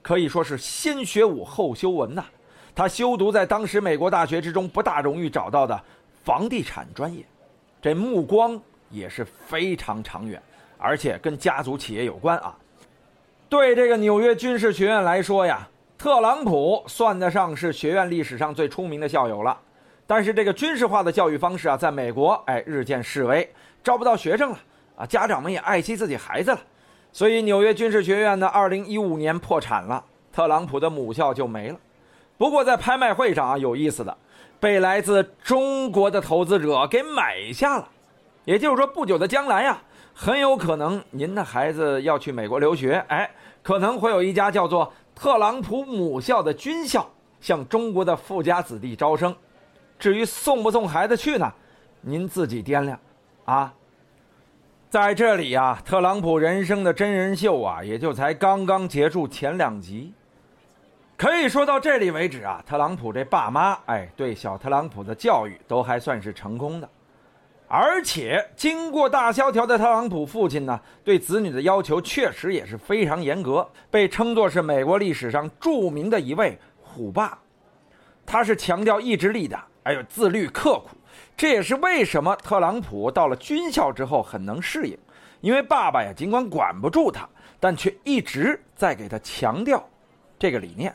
[0.04, 2.24] 可以说是先学武后修文呐，
[2.76, 5.82] 他修读在当时美国大学之中不大容易找到的
[6.24, 7.26] 房地产专业，
[7.82, 10.40] 这目光也是非常长远，
[10.78, 12.56] 而且跟家族企业有关啊。
[13.50, 19.60] 对这个纽约军事学院来说呀，特朗普算得上是学院历史上最出名的校友了。
[20.08, 23.48] 但是这个军事化的教育方式啊，在美国哎日渐式微，
[23.84, 24.58] 招不到学生了
[24.96, 26.60] 啊，家长们也爱惜自己孩子了。
[27.12, 31.78] 所以，纽约军事学院呢，二零一五年破产了，特朗普的母校就没了。
[32.38, 34.16] 不过，在拍卖会上啊，有意思的，
[34.60, 37.90] 被来自中国的投资者给买下了。
[38.46, 39.82] 也就是说，不久的将来呀，
[40.14, 43.30] 很有可能您的孩子要去美国留学，哎，
[43.62, 47.10] 可能会有一家叫做特朗普母校的军校
[47.42, 49.36] 向中国的富家子弟招生。
[50.00, 51.52] 至于送不送孩子去呢，
[52.02, 53.00] 您自己掂量，
[53.46, 53.74] 啊。
[54.90, 60.14] 在这里呀，特朗普人生的真人秀啊，也就才刚刚结束前两集。
[61.18, 66.88] 可以说到这里为止啊，特朗普这爸妈哎，对小特朗普的教育都还算是成功的。
[67.68, 77.38] 而且经过大萧条的特朗普父亲呢，对子女的要求确实也是非常严格，被称作是美国历史上著名的一位虎爸。
[78.26, 80.90] 他是强调意志力的，还有自律刻苦。
[81.38, 84.98] 这也是为什么特朗普到了军校之后很能适应，
[85.40, 87.26] 因为爸爸呀尽管管不住他，
[87.58, 89.82] 但却一直在给他强调
[90.38, 90.94] 这个理念。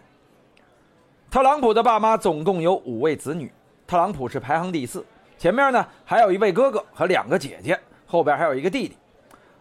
[1.30, 3.50] 特朗普的爸妈总共有五位子女，
[3.86, 5.02] 特朗普是排行第四，
[5.38, 8.94] 前面呢还有一位哥哥和两个姐姐，后边还有一个弟弟。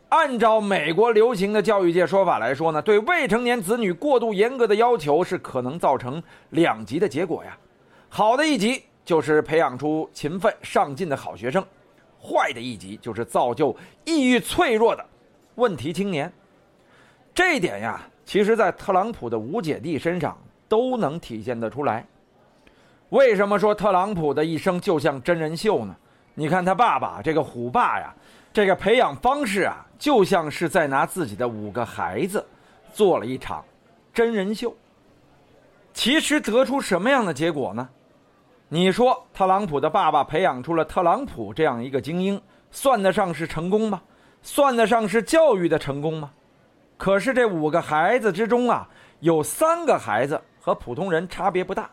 [0.09, 7.57] 按照美国流行的教育界说法来说呢，对未成年子女过度严格的要求是可能造成两极的结果呀。
[8.09, 11.62] 好的一极就是培养出勤奋上进的好学生，
[12.17, 15.06] 坏的一极就是造就抑郁脆弱的
[15.56, 16.32] 问题青年。
[17.34, 20.38] 这一点呀，其实在特朗普的五姐弟身上
[20.69, 22.08] 都能体现得出来。
[23.10, 25.93] 为什么说特朗普的一生就像真人秀呢？
[26.34, 28.15] 你看他爸爸这个虎爸呀。
[28.54, 32.45] 这个培养方式啊，就像是在拿自己的五个孩子
[32.93, 33.62] 做了一场
[34.13, 34.74] 真人秀。
[35.93, 37.89] 其实得出什么样的结果呢？
[38.73, 44.01] 你说特朗普的爸爸培养出了特朗普这样一个精英，算得上是成功吗？
[44.41, 46.31] 算得上是教育的成功吗？
[46.95, 48.88] 可是这五个孩子之中啊，
[49.19, 51.89] 有三个孩子和普通人差别不大，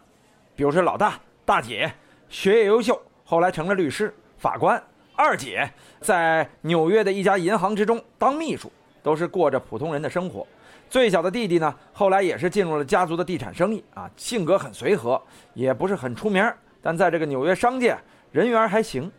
[0.54, 1.92] 比如说老大、大姐，
[2.28, 4.80] 学业优秀，后来成了律师、法官。
[5.16, 5.68] 二姐
[6.00, 8.70] 在纽约的一家银行之中当秘书，
[9.02, 10.46] 都是过着普通人的生活。
[10.88, 15.20] 最小的弟弟呢，后来也是进入了家族的地产生意啊，性格很随和，
[15.54, 16.48] 也不是很出名，
[16.82, 17.96] 但在这个纽约商界
[18.32, 19.10] 人缘还行。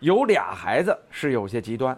[0.00, 1.94] 有俩孩子是有些极端，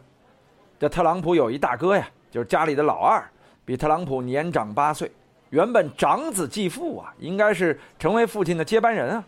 [0.78, 3.22] 这特朗普有一大哥呀，就是家里的老二，
[3.64, 5.08] 比特朗普年长八岁，
[5.50, 9.24] 原本长子继父啊，应该是成为父亲的接班人啊。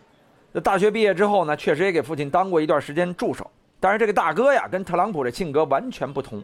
[0.53, 3.49] 这大学毕业之后呢，确实也给父亲当过一段时间助手。
[3.79, 6.43] 但是这个大哥呀，跟特朗普的性格完全不同，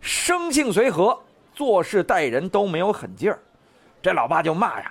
[0.00, 1.18] 生性随和，
[1.52, 3.38] 做事待人都没有狠劲儿。
[4.00, 4.90] 这老爸就骂呀：“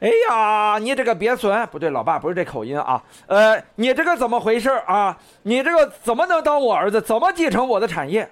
[0.00, 1.66] 哎呀，你这个鳖孙！
[1.66, 3.02] 不对，老爸不是这口音啊。
[3.26, 5.18] 呃，你这个怎么回事啊？
[5.42, 7.00] 你这个怎么能当我儿子？
[7.00, 8.30] 怎么继承我的产业？”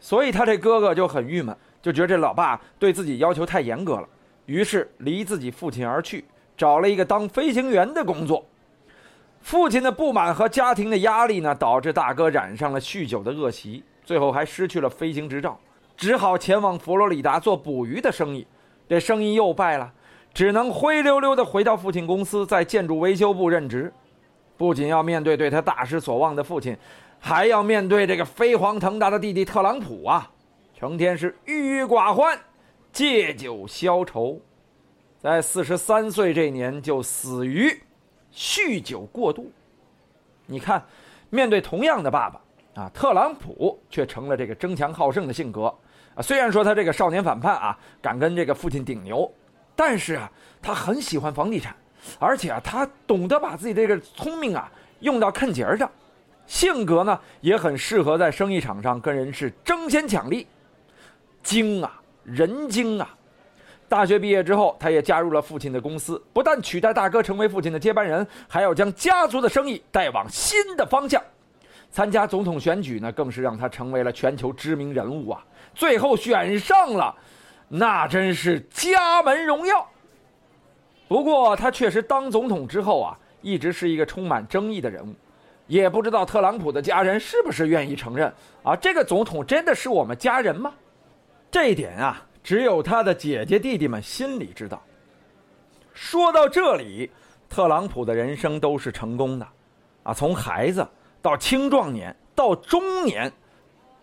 [0.00, 4.08] 所以他这哥哥就很郁闷，就觉得这老爸对自己要求太严格了，
[4.46, 6.24] 于是离自己父亲而去，
[6.56, 8.44] 找了一个当飞行员的工作。
[9.40, 15.58] 父亲的不满和家庭的压力呢，导致大哥染上了酗酒的恶习，最后还失去了飞行执照，
[15.96, 18.46] 只好前往佛罗里达做捕鱼的生意。
[18.88, 19.92] 这生意又败了，
[20.36, 23.90] 只能灰溜溜地回到父亲公司，在建筑维修部任职。
[24.58, 26.76] 不仅要面对对他大失所望的父亲，
[27.18, 30.30] 还要面对这个飞黄腾达的弟弟特朗普啊，
[30.78, 32.38] 成天是郁郁寡欢，
[32.92, 34.38] 借酒消愁，
[35.18, 37.74] 在四十三岁这年就死于。
[38.30, 39.50] 酗酒过度，
[40.44, 40.84] 你看，
[41.30, 45.74] 面对同样的爸爸啊，特朗普却成了这个争强好胜的性格
[46.14, 46.20] 啊。
[46.20, 49.32] 虽然说他这个少年反叛啊，敢跟这个父亲顶牛，
[49.76, 50.28] 但是啊，
[50.60, 51.76] 他很喜欢房地产，
[52.18, 54.68] 而且啊，他懂得把自己这个聪明啊
[55.00, 55.88] 用到看节儿上，
[56.46, 60.46] 性格呢也很适合在生意场上跟人是争先抢利，
[61.42, 63.14] 精啊，人精啊。
[63.88, 71.22] 大学毕业之后，他也加入了父亲的公司，不但取代大哥成为父亲的接班人，还要将家族的生意带往新的方向。
[71.92, 75.44] 参加总统选举呢，更是让他成为了全球知名人物啊！
[75.72, 77.14] 最后选上了，
[77.68, 79.88] 那真是家门荣耀。
[81.08, 85.14] 不过他确实当总统之后啊，一直是一个充满争议的人物，
[85.66, 88.74] 也不知道特朗普的家人是不是愿意承认啊？
[88.76, 90.72] 这个总统真的是我们家人吗？
[91.50, 92.22] 这一点啊。
[92.42, 94.80] 只有他的姐姐弟弟们心里知道。
[95.92, 97.10] 说到这里，
[97.48, 99.48] 特朗普的人生都是成功的，
[100.04, 100.86] 啊，从孩子
[101.20, 103.32] 到青壮年到中年，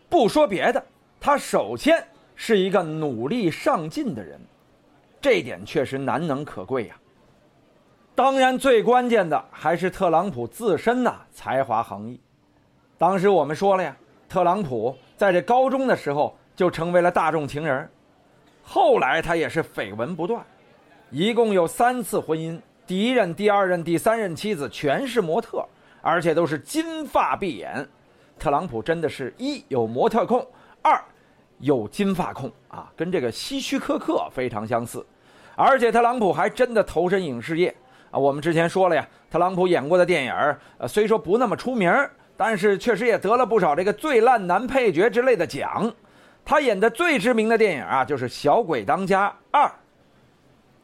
[0.10, 0.86] 不说别的，
[1.22, 4.40] 他首先是一个努力上进的人，
[5.22, 6.96] 这点确实难能可贵呀。
[8.16, 12.20] 当然，最关键的还是特朗普自身呐，才华横溢。
[12.98, 13.98] 当时我们说了呀，
[14.30, 17.90] 特朗普在这高中的时候就成为了大众情人。
[18.62, 20.46] 后来他也是绯闻不断，
[21.10, 25.66] 一共有三次婚姻，第一任、第二任、第三任妻子全是模特，
[26.02, 27.88] 而且都是金发碧眼。
[28.38, 30.46] 特朗普真的是一有模特控，
[30.82, 31.04] 二
[31.64, 35.06] 有金发控啊，跟这个希区柯克非常相似。
[35.56, 37.74] 而且特朗普还真的投身影视业
[38.12, 40.34] 啊，我们之前说了呀，特朗普演过的电影
[40.78, 41.92] 呃，虽说不那么出名，
[42.36, 45.92] 但是确实也得了不少这个最烂男配角之类的奖。
[46.44, 49.66] 他演的最知名的电影啊，就是《小鬼当家二》。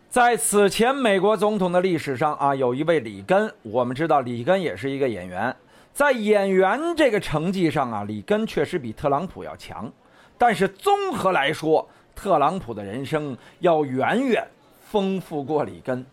[0.08, 5.56] 在此前美国总统的历史上啊，有一位里根，我们知道里根也是一个演员。
[5.92, 9.92] 在演员这个成绩上啊，里根确实比特朗普要强。
[10.40, 14.48] 但是综合来说，特朗普的人生要远远
[14.90, 16.04] 丰富过里根。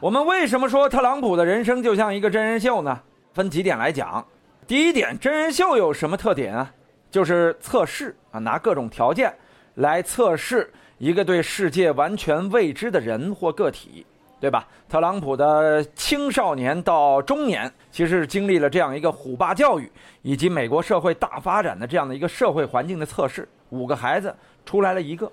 [0.00, 3.02] 我们为什么说特朗普的人生就像一个真人秀呢？
[3.34, 4.26] 分几点来讲。
[4.66, 6.72] 第一点，真人秀有什么特点啊？
[7.10, 9.34] 就是测试啊，拿各种条件
[9.74, 14.06] 来测试一个对世界完全未知的人或个体，
[14.40, 14.66] 对吧？
[14.88, 23.46] 特朗普的青少年到中年，其实是经历了这样一个虎爸教育以及美国社会大发展的这样的一个社会环境的测试。
[23.68, 24.34] 五个孩子
[24.64, 25.30] 出来了一个，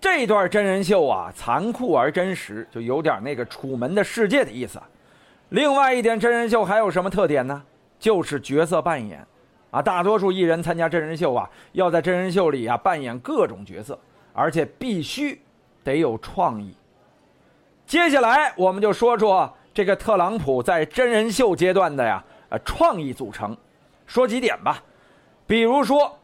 [0.00, 4.80] 这段真人秀啊，残酷而真实，就有点那个《楚门的世界》的意思。
[5.50, 7.62] 另外一点，真人秀还有什么特点呢？
[7.98, 9.24] 就是角色扮演。
[9.70, 13.98] 啊，大多数艺人参加真人秀啊，要在真人秀里啊扮演各种角色，
[14.32, 15.40] 而且必须
[15.84, 16.74] 得有创意。
[17.92, 23.54] 接下来我们就说说这个特朗普在真人秀阶段的呀，呃，创意组成。
[24.06, 24.82] 说几点吧，
[25.46, 26.18] 比如说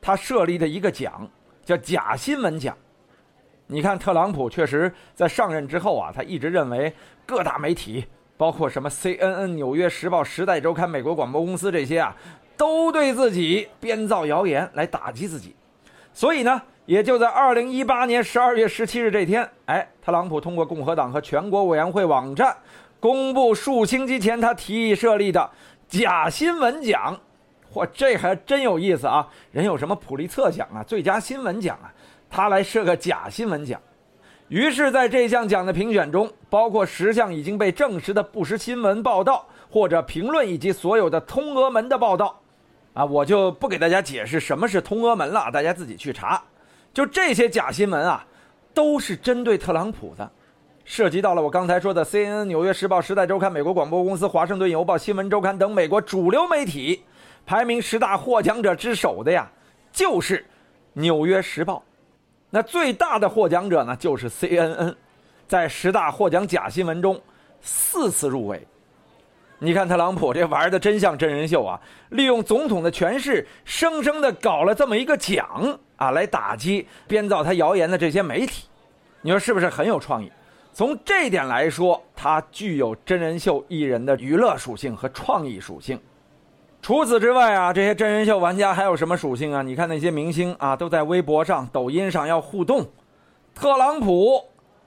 [0.00, 1.30] 他设立的一个奖
[1.64, 2.76] 叫假新闻奖。
[3.68, 6.92] 你看，特朗普确实在上任之后啊，他一直认为
[7.24, 8.04] 各大媒体，
[8.36, 12.16] 包括什么 CNN、纽约时报、时代周刊、美国广播公司这些啊。
[12.56, 15.54] 都对自己编造谣言来打击自己，
[16.12, 22.56] 所以呢，也就在二零一八年十二月十七日这天，哎，特朗普通过共和党和全国委员会网站
[22.98, 25.50] 公布数星期前他提议设立的
[25.88, 27.18] 假新闻奖。
[27.72, 29.26] 嚯，这还真有意思啊！
[29.52, 31.88] 人有什么普利策奖啊、最佳新闻奖啊，
[32.28, 33.80] 他来设个假新闻奖。
[34.48, 42.40] 于是，在这项奖的评选中，包括十项已经被证实的不实新闻报道或者评论，以及所有的通俄门的报道。
[42.92, 46.42] 啊，我就不给大家解释什么是通俄门了，大家自己去查。
[46.92, 48.26] 就这些假新闻啊，
[48.74, 50.30] 都是针对特朗普的，
[50.84, 57.02] 涉及到了我刚才说的 CNN、纽约时报、时代周刊、美国广播公司、华盛顿邮报、新闻周刊等美国主流媒体。
[57.44, 59.50] 排名十大获奖者之首的呀，
[59.90, 60.46] 就是
[60.92, 61.82] 纽约时报。
[62.50, 64.94] 那最大的获奖者呢，就是 CNN，
[65.48, 67.20] 在十大获奖假新闻中
[67.60, 68.64] 四次入围。
[69.64, 71.80] 你看特朗普这玩的真像真人秀啊！
[72.08, 78.66] 利用总统的权势，生生的搞了这么一个奖啊，来打击编造他谣言的这些媒体。
[79.20, 80.32] 你说是不是很有创意？
[80.72, 85.96] 从这点来说，它具有真人秀艺人的娱乐属性和创意属性。
[86.80, 89.62] 除此之外啊，这些真人秀玩家还有什么属性啊？
[89.62, 92.84] 你看那些明星啊，都在微博上、抖音上要互动，
[93.54, 94.42] 特朗普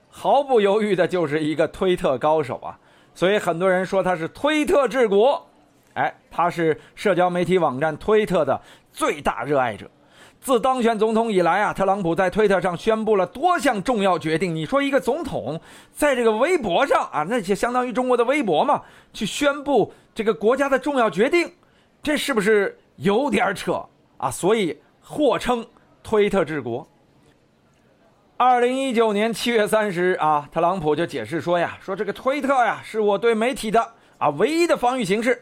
[0.09, 2.77] 毫不犹豫的就是一个推特高手啊。
[3.15, 5.47] 所以很多人说他是推特治国，
[5.93, 8.61] 哎，他是社交媒体网站推特的
[8.91, 9.89] 最大热爱者。
[10.41, 14.53] 自当选总统以来啊，特朗普在推特上宣布了多项重要决定。
[14.53, 15.59] 你说一个总统
[15.91, 21.51] 在这个微博上啊，那就相当于中国的微博嘛，去宣布这个国家的重要决定，
[22.03, 23.83] 这是不是有点扯
[24.17, 24.29] 啊？
[24.29, 25.65] 所以或称
[26.03, 26.87] 推特治国。
[28.37, 35.41] 二零一九年七月三十日啊，特朗普就解释说呀，说这个推特呀是我对媒体的啊唯一的防御形式。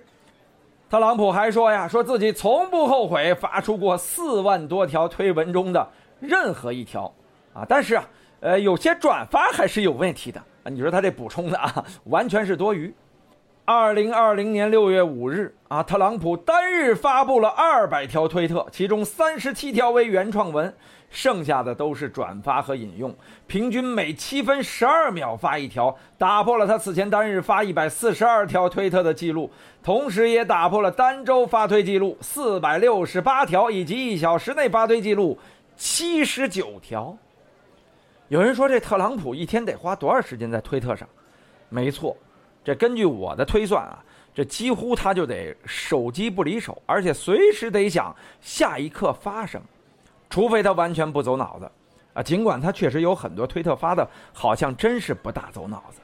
[0.91, 5.89] 特朗普还说呀，说自己从不后悔发出过四万多条推文中的
[6.19, 7.11] 任何一条
[7.51, 8.07] 啊，但是啊，
[8.41, 10.69] 呃，有些转发还是有问题的啊。
[10.69, 12.93] 你说他这补充的啊，完全是多余。
[13.65, 20.71] 二零二零年六月五日啊，特朗普单日发布了二百条推特，其中三十七条为原创文。
[21.13, 29.49] 剩下的都是转发和引用，平均每七分十二秒发一条，打破了他此前单日发一百四十二条推特的记录，
[29.83, 35.37] 同时也打破了单周发推记录四百六十八条以及一小时内发推记录
[35.77, 37.15] 七十九条。
[38.29, 41.07] 有人说这特朗普一天得花多少时间在推特上？
[41.69, 42.17] 没错，
[42.63, 44.03] 这根据我的推算啊，
[44.33, 49.67] 这几乎他就得手机不离手，而且随时得想下一刻发什么。
[50.33, 51.71] 除非他完全不走脑子，
[52.15, 56.01] 啊，尽管他确实有很多推特发的，好像真是不大走脑子，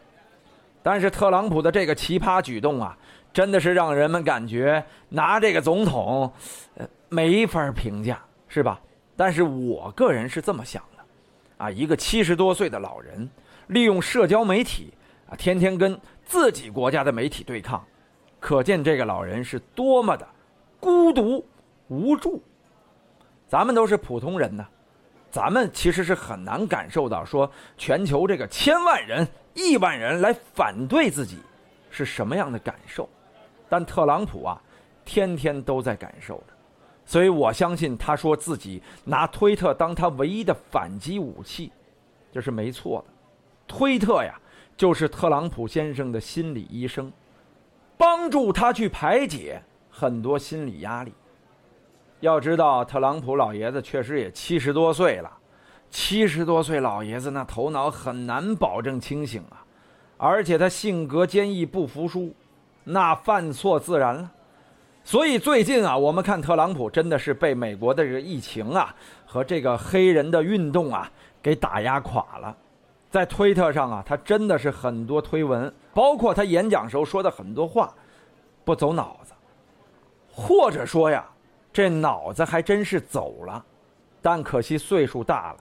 [0.83, 2.95] 但是特朗普的这个奇葩举动啊，
[3.33, 6.31] 真的是让人们感觉拿这个总统，
[6.75, 8.79] 呃，没法评价，是吧？
[9.17, 11.03] 但是我个人是这么想的，
[11.57, 13.27] 啊，一个七十多岁的老人，
[13.65, 14.93] 利用社交媒体
[15.27, 17.83] 啊，天天跟自己国家的媒体对抗，
[18.39, 20.27] 可见这个老人是多么的
[20.79, 21.43] 孤独
[21.87, 22.39] 无助。
[23.49, 24.63] 咱们都是普通人呢，
[25.31, 31.39] 咱们其实是很难感受到说全球这个千万人、亿万人来反对自己
[31.89, 33.09] 是什么样的感受，
[33.67, 34.61] 但特朗普啊，
[35.03, 36.53] 天天都在感受着，
[37.05, 41.71] 所以我相信他说自己拿推特当他唯一的反击武器，
[42.31, 43.13] 这是没错的。
[43.67, 44.39] 推特呀，
[44.77, 47.11] 就是特朗普先生的心理医生，
[47.97, 51.11] 帮助他去排解很多心理压力。
[52.21, 55.31] 要知道，特朗普老爷子确实也七十多岁了，
[55.89, 59.63] 七十多岁老爷子那头脑很难保证清醒啊，
[60.17, 62.33] 而且他性格坚毅不服输，
[62.83, 64.31] 那犯错自然了。
[65.01, 68.93] 所以最近啊，我们看特朗普真的是被美国的这个疫情啊
[69.25, 71.09] 和这个黑人的运动啊
[71.41, 72.55] 给打压垮了，
[73.09, 77.91] 在推特上啊，他真的是很多推文，包括他演讲时候说的很多话，
[78.65, 79.31] 不走脑子，
[80.31, 81.25] 或者说呀，
[81.71, 83.63] 这脑子还真是走了，
[84.21, 85.59] 但可惜岁数大了，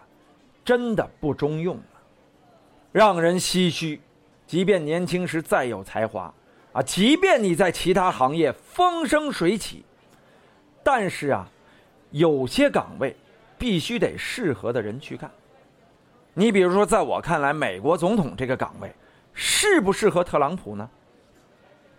[0.65, 2.01] 真的不中用了，
[2.93, 4.01] 让人唏嘘。
[4.47, 6.33] 即便年轻时再有才华，
[6.73, 9.85] 啊，即便你在其他行业风生水起，
[10.83, 11.47] 但是啊，
[12.13, 13.15] 有些岗位
[13.59, 15.31] 必须得适合的人去干。
[16.33, 18.91] 你比如说，在我看来，美国总统这个岗位
[19.35, 20.89] 适不适合特朗普呢？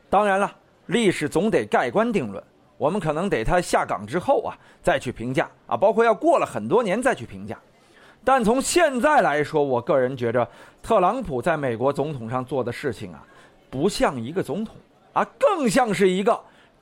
[0.09, 0.51] 当然了，
[0.87, 2.43] 历史总得盖棺定论，
[2.79, 7.59] 我们可能得他下岗之后啊再去评价啊，包括要过了很多年再去评价。
[8.23, 10.47] 但从现在来说，我个人觉着，
[10.81, 13.21] 特朗普在美国总统上做的事情啊，
[13.69, 14.73] 不像一个总统
[15.11, 16.39] 啊，更像是一个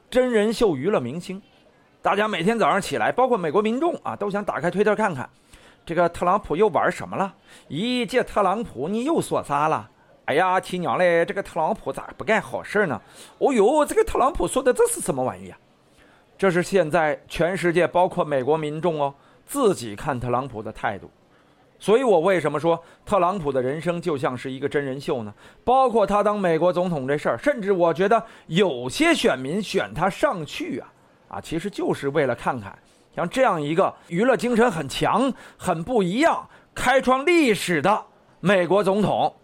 [0.07, 1.41] 真人秀娱乐明星。
[1.99, 5.27] 大家每天早上起来，包括美国民众啊，都想打开推特看看，
[5.83, 7.33] 这个特朗普又玩什么了？
[7.69, 9.89] 咦，这特朗普你又说啥了？
[10.25, 13.01] 哎呀，亲娘嘞，这个特朗普咋不干好事呢？
[13.39, 15.57] 哦呦，这个特朗普说的这是什么玩意啊？
[16.37, 19.13] 这是现在全世界，包括美国民众哦，
[19.45, 21.09] 自己看特朗普的态度。
[21.79, 25.33] 所以我为什么说特朗普的人生就像是一个真人秀呢？
[25.63, 30.93] 包括他当美国总统这事儿，甚至我觉得有些选民选他上去啊，
[31.27, 32.77] 啊，其实就是为了看看
[33.15, 38.03] 像这样一个娱乐精神很强、很不一样、开创历史的
[38.39, 39.35] 美国总统，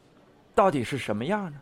[0.56, 1.58] 到底是什么样呢？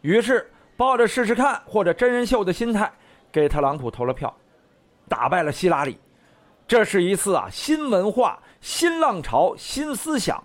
[0.00, 2.90] 于是抱着试试看或者真人秀的心态，
[3.30, 4.34] 给特朗普投了票，
[5.08, 5.98] 打败了希拉里。
[6.68, 8.38] 这是一次啊新文化。
[8.58, 10.42] 新浪潮、新思想，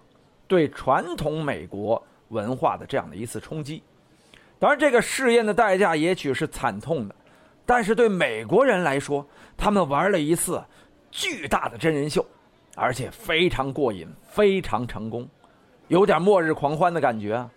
[0.48, 3.82] 对传统美国文化的这样的一次冲击。
[4.60, 7.16] 当然，这个试验的代价也许是惨痛的，
[7.66, 9.26] 但是对美国人来说，
[9.58, 10.64] 他们玩了一次
[11.10, 12.24] 巨大的真人秀，
[12.76, 15.28] 而且非常过瘾，非常成功，
[15.88, 17.50] 有点末日狂欢的感觉啊。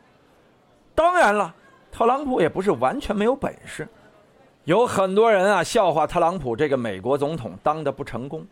[0.94, 1.54] 当然了，
[1.92, 3.86] 特朗普也不是完全没有本事，
[4.64, 8.46] 有很多人啊笑话特朗普这个美国总统当的不成功。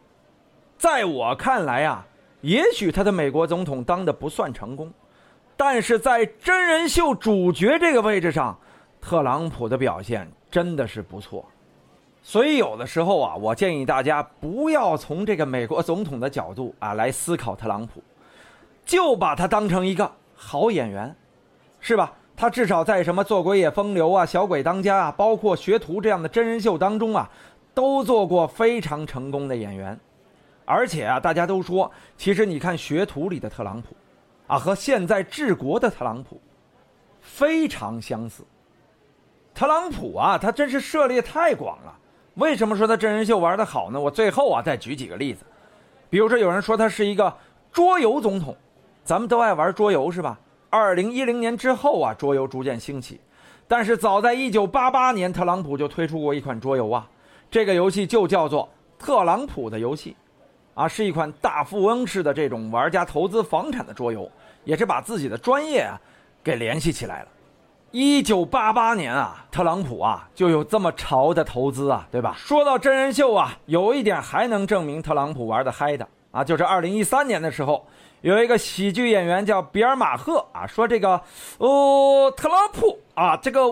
[0.76, 2.06] 在我看来啊，
[2.42, 4.92] 也许他的美国总统当的不算成功，
[5.56, 8.58] 但是在真人秀主角这个位置上，
[9.00, 11.44] 特朗普的表现真的是不错。
[12.22, 18.02] 所以有的时候啊，我建议大家不要从这个美国总统的角度啊来思考特朗普，
[18.84, 21.16] 就把他当成一个好演员，
[21.80, 22.12] 是吧？
[22.42, 27.30] 他至少在什么《做鬼也风流》啊、《小鬼当家》啊，包括《学徒》这样的真人秀当中啊，
[27.72, 29.96] 都做过非常成功的演员。
[30.64, 33.94] 而且啊，大家都说，其实你看《学徒》里的特朗普，
[34.48, 36.40] 啊，和现在治国的特朗普
[37.20, 38.42] 非常相似。
[39.54, 41.96] 特朗普啊，他真是涉猎太广了。
[42.34, 44.00] 为什么说他真人秀玩的好呢？
[44.00, 45.44] 我最后啊再举几个例子，
[46.10, 47.32] 比如说有人说他是一个
[47.70, 48.56] 桌游总统，
[49.04, 50.36] 咱们都爱玩桌游是吧？
[50.72, 53.20] 二零一零年之后啊，桌游逐渐兴起，
[53.68, 57.06] 但是早在一九八八年，特朗普就推出过一款桌游啊，
[57.50, 58.66] 这个游戏就叫做
[59.04, 60.12] 《特朗普的游戏》。
[60.74, 64.26] 啊，是一款大富翁式的这种玩家投资房产的桌游，
[64.64, 66.00] 也是把自己的专业啊
[66.42, 67.28] 给联系起来了。
[67.90, 72.34] 一九八八年啊，特朗普啊就有这么潮的投资啊，对吧？
[72.38, 77.86] 说到真人秀啊，有一点还能证明特朗普玩的嗨的啊，就是二零一三年的时候，
[78.22, 81.20] 有一个喜剧演员叫比尔马赫啊，说这个
[81.58, 83.62] 哦，特朗普啊，这个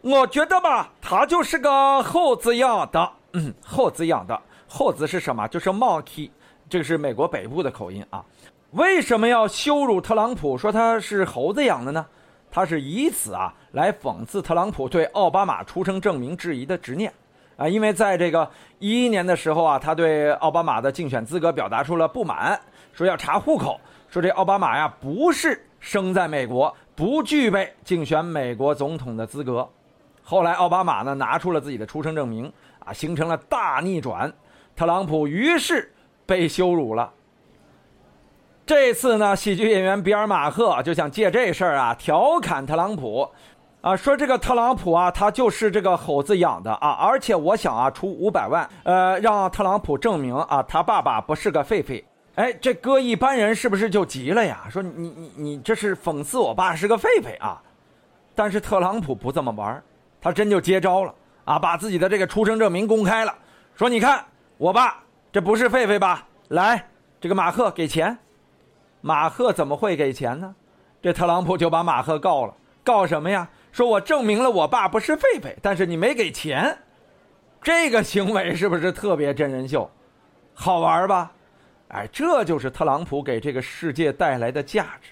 [0.00, 5.46] 我觉得吧，他就是个猴子养的，嗯，猴子养的，猴子是什么？
[5.48, 6.28] 就是 monkey。
[6.68, 8.24] 这个是美国北部的口音啊，
[8.72, 12.04] 为什么要羞辱特朗普，说他是猴子养的呢？
[12.50, 17.12] 他是以此啊来讽刺特朗普对奥巴马出生证明质疑的执念
[17.60, 22.58] 啊，因为在这个一一年的时候啊，他对奥巴马的竞选资格表达出了不满，
[22.94, 29.68] 说要查户口，说这奥巴马呀不是生在美国，不具备竞选美国总统的资格。
[30.22, 34.32] 后来奥巴马呢拿出了自己的出生证明啊，形成了大逆转，
[34.74, 35.92] 特朗普于是。
[36.26, 37.12] 被羞辱了。
[38.64, 43.28] 这次呢，喜剧演员比尔马赫就想借这事儿啊调侃特朗普，
[43.80, 52.04] 啊，说这个特朗普啊，他就是这个猴子养的啊，而且我想啊，出五百万，呃，让特朗普证明啊，他爸爸不是个狒狒。
[52.34, 54.66] 哎，这搁一般人是不是就急了呀？
[54.70, 57.60] 说你你你这是讽刺我爸是个狒狒啊？
[58.34, 59.82] 但是特朗普不这么玩，
[60.20, 61.14] 他真就接招了
[61.44, 63.34] 啊，把自己的这个出生证明公开了，
[63.74, 64.24] 说你看
[64.58, 64.96] 我爸。
[65.32, 66.26] 这不是狒狒吧？
[66.48, 66.88] 来，
[67.20, 68.18] 这个马赫给钱。
[69.00, 70.52] 马赫怎么会给钱呢？
[71.00, 73.48] 这特朗普就把马赫告了，告什么呀？
[73.72, 76.76] 说我证明了我爸不是狒狒，但是你没给钱。
[77.62, 79.90] 这个行为是不是特别真人秀？
[80.54, 81.30] 好玩吧？
[81.88, 85.10] 哎，这就是特朗普给这个世界带来的价值。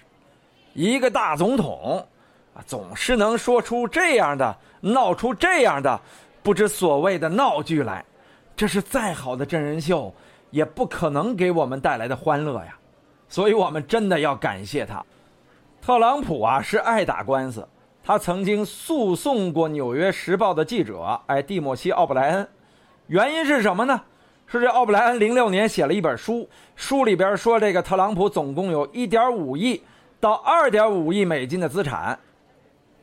[0.73, 2.05] 一个大总统，
[2.53, 5.99] 啊，总是能说出这样的、闹出这样的
[6.41, 8.05] 不知所谓的闹剧来，
[8.55, 10.13] 这是再好的真人秀
[10.51, 12.77] 也不可能给我们带来的欢乐呀。
[13.27, 15.05] 所以我们真的要感谢他。
[15.81, 17.67] 特朗普啊，是爱打官司，
[18.09, 22.47] 他曾经诉讼过《纽约时报》的记者，哎，蒂莫西·奥布莱恩。
[23.05, 24.01] 原因是什么呢？
[24.47, 29.83] 是这奥布莱恩零六年写了一本书，书里边说这个特朗普总共有一点五亿
[30.19, 32.19] 到二点五亿美金的资产。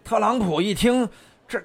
[0.02, 1.09] 特朗普一听，
[1.46, 1.62] 这，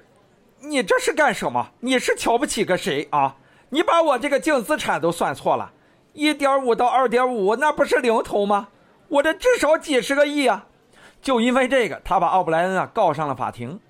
[0.60, 1.68] 你这是干什么？
[1.80, 3.34] 你是瞧不起个谁啊？
[3.70, 5.72] 你把我这个净资产都算错了，
[6.12, 8.68] 一点五到二点五，那不是零头吗？
[9.08, 10.66] 我这至少几十个亿啊！
[11.22, 13.80] 就因为这个，他把奥布莱恩啊告上了法庭。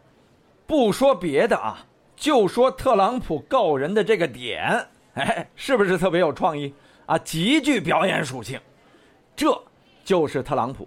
[0.67, 1.87] 不说别的啊。
[2.15, 6.73] 就说特朗普告人的这个点，哎， 是不是特别有创意
[7.05, 7.19] 啊？
[7.19, 8.61] 极具表演属性，
[9.35, 9.61] 这
[10.05, 10.87] 就是特朗普。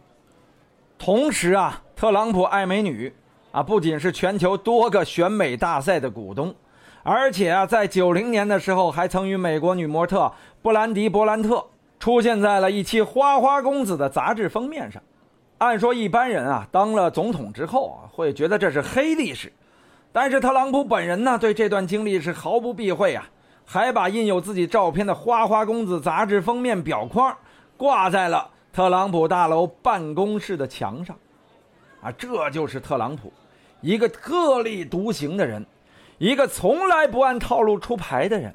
[0.97, 3.13] 同时啊，特朗普爱美女
[3.51, 6.55] 啊，不仅是全球多个选美大赛的股东，
[7.03, 10.31] 而且啊，在九零年的时候，还曾与美国女模特
[10.61, 11.65] 布兰迪·伯兰特
[11.99, 15.03] 出现在了一期《花花公子》的杂志封面上。
[15.57, 19.51] 按说一般人啊，当了总统之后啊，会觉得这是黑历史。
[20.11, 23.25] 但是特朗普本人呢，对这段经历是毫不避讳啊，
[23.65, 27.35] 还把印有自己照片的《花花公子》杂志封面表框
[27.77, 31.17] 挂在了特朗普大楼办公室的墙上，
[32.01, 33.31] 啊，这就是特朗普，
[33.79, 35.65] 一个特立独行的人，
[36.17, 38.53] 一个从来不按套路出牌的人。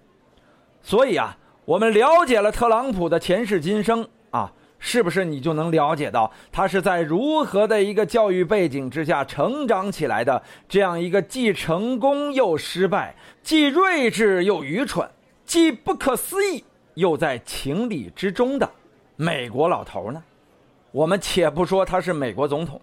[0.83, 4.53] 所以啊，我们了解了特朗普的前世今生啊。
[4.83, 10.43] 是不是你就能了解到他是在如何的一个教育背景之下成长起来的？
[10.67, 15.09] 这样一个既成功又失败，既睿智又愚蠢，
[15.45, 16.65] 既不可思议
[16.95, 18.69] 又在情理之中的
[19.17, 20.23] 美国老头呢？
[20.93, 22.81] 我们且不说他是美国总统，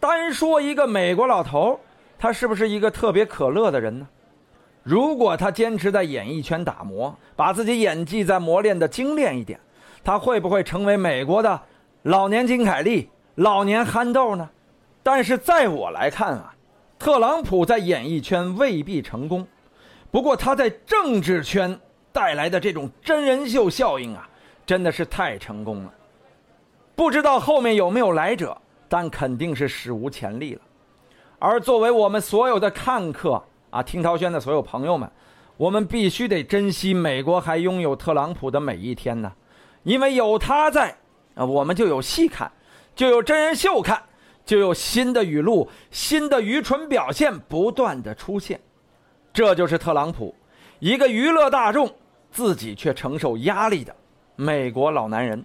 [0.00, 1.78] 单说一个美国老头，
[2.18, 4.08] 他是不是一个特别可乐的人呢？
[4.82, 9.60] 如果他坚持在演艺圈打磨，把自己演技再磨练的精炼一点。
[10.06, 11.60] 他会不会成为美国的
[12.02, 14.48] 老年金凯利、老年憨豆呢？
[15.02, 16.54] 但是在我来看啊，
[16.96, 19.44] 特朗普在演艺圈未必成功，
[20.12, 21.76] 不过他在政治圈
[22.12, 24.28] 带来的这种真人秀效应啊，
[24.64, 25.92] 真的是太成功了。
[26.94, 28.56] 不知道后面有没有来者，
[28.88, 30.60] 但肯定是史无前例了。
[31.40, 35.10] 而作为我们所有的看客啊，听涛轩的所有朋友们，
[35.56, 39.32] 我们必须得珍惜美国还拥有特朗普的每一天呢。
[39.86, 40.92] 因为有他在，
[41.36, 42.50] 啊，我们就有戏看，
[42.96, 44.02] 就有真人秀看，
[44.44, 48.60] 就有新的语录、新的愚蠢表现不断的出现。
[49.32, 50.34] 这就是特朗普，
[50.80, 51.88] 一个娱乐大众，
[52.32, 53.94] 自己却承受压力的
[54.34, 55.44] 美国老男人。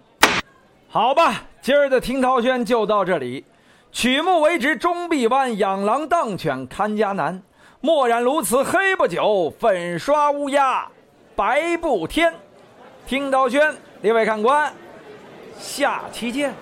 [0.88, 3.44] 好吧，今儿的听涛轩就到这里。
[3.92, 7.40] 曲目为直终必弯，养狼当犬看家难。
[7.80, 10.90] 墨染鸬鹚黑不久，粉刷乌鸦
[11.36, 12.34] 白不天。
[13.06, 13.72] 听涛轩。
[14.02, 14.72] 列位看官，
[15.58, 16.52] 下期见。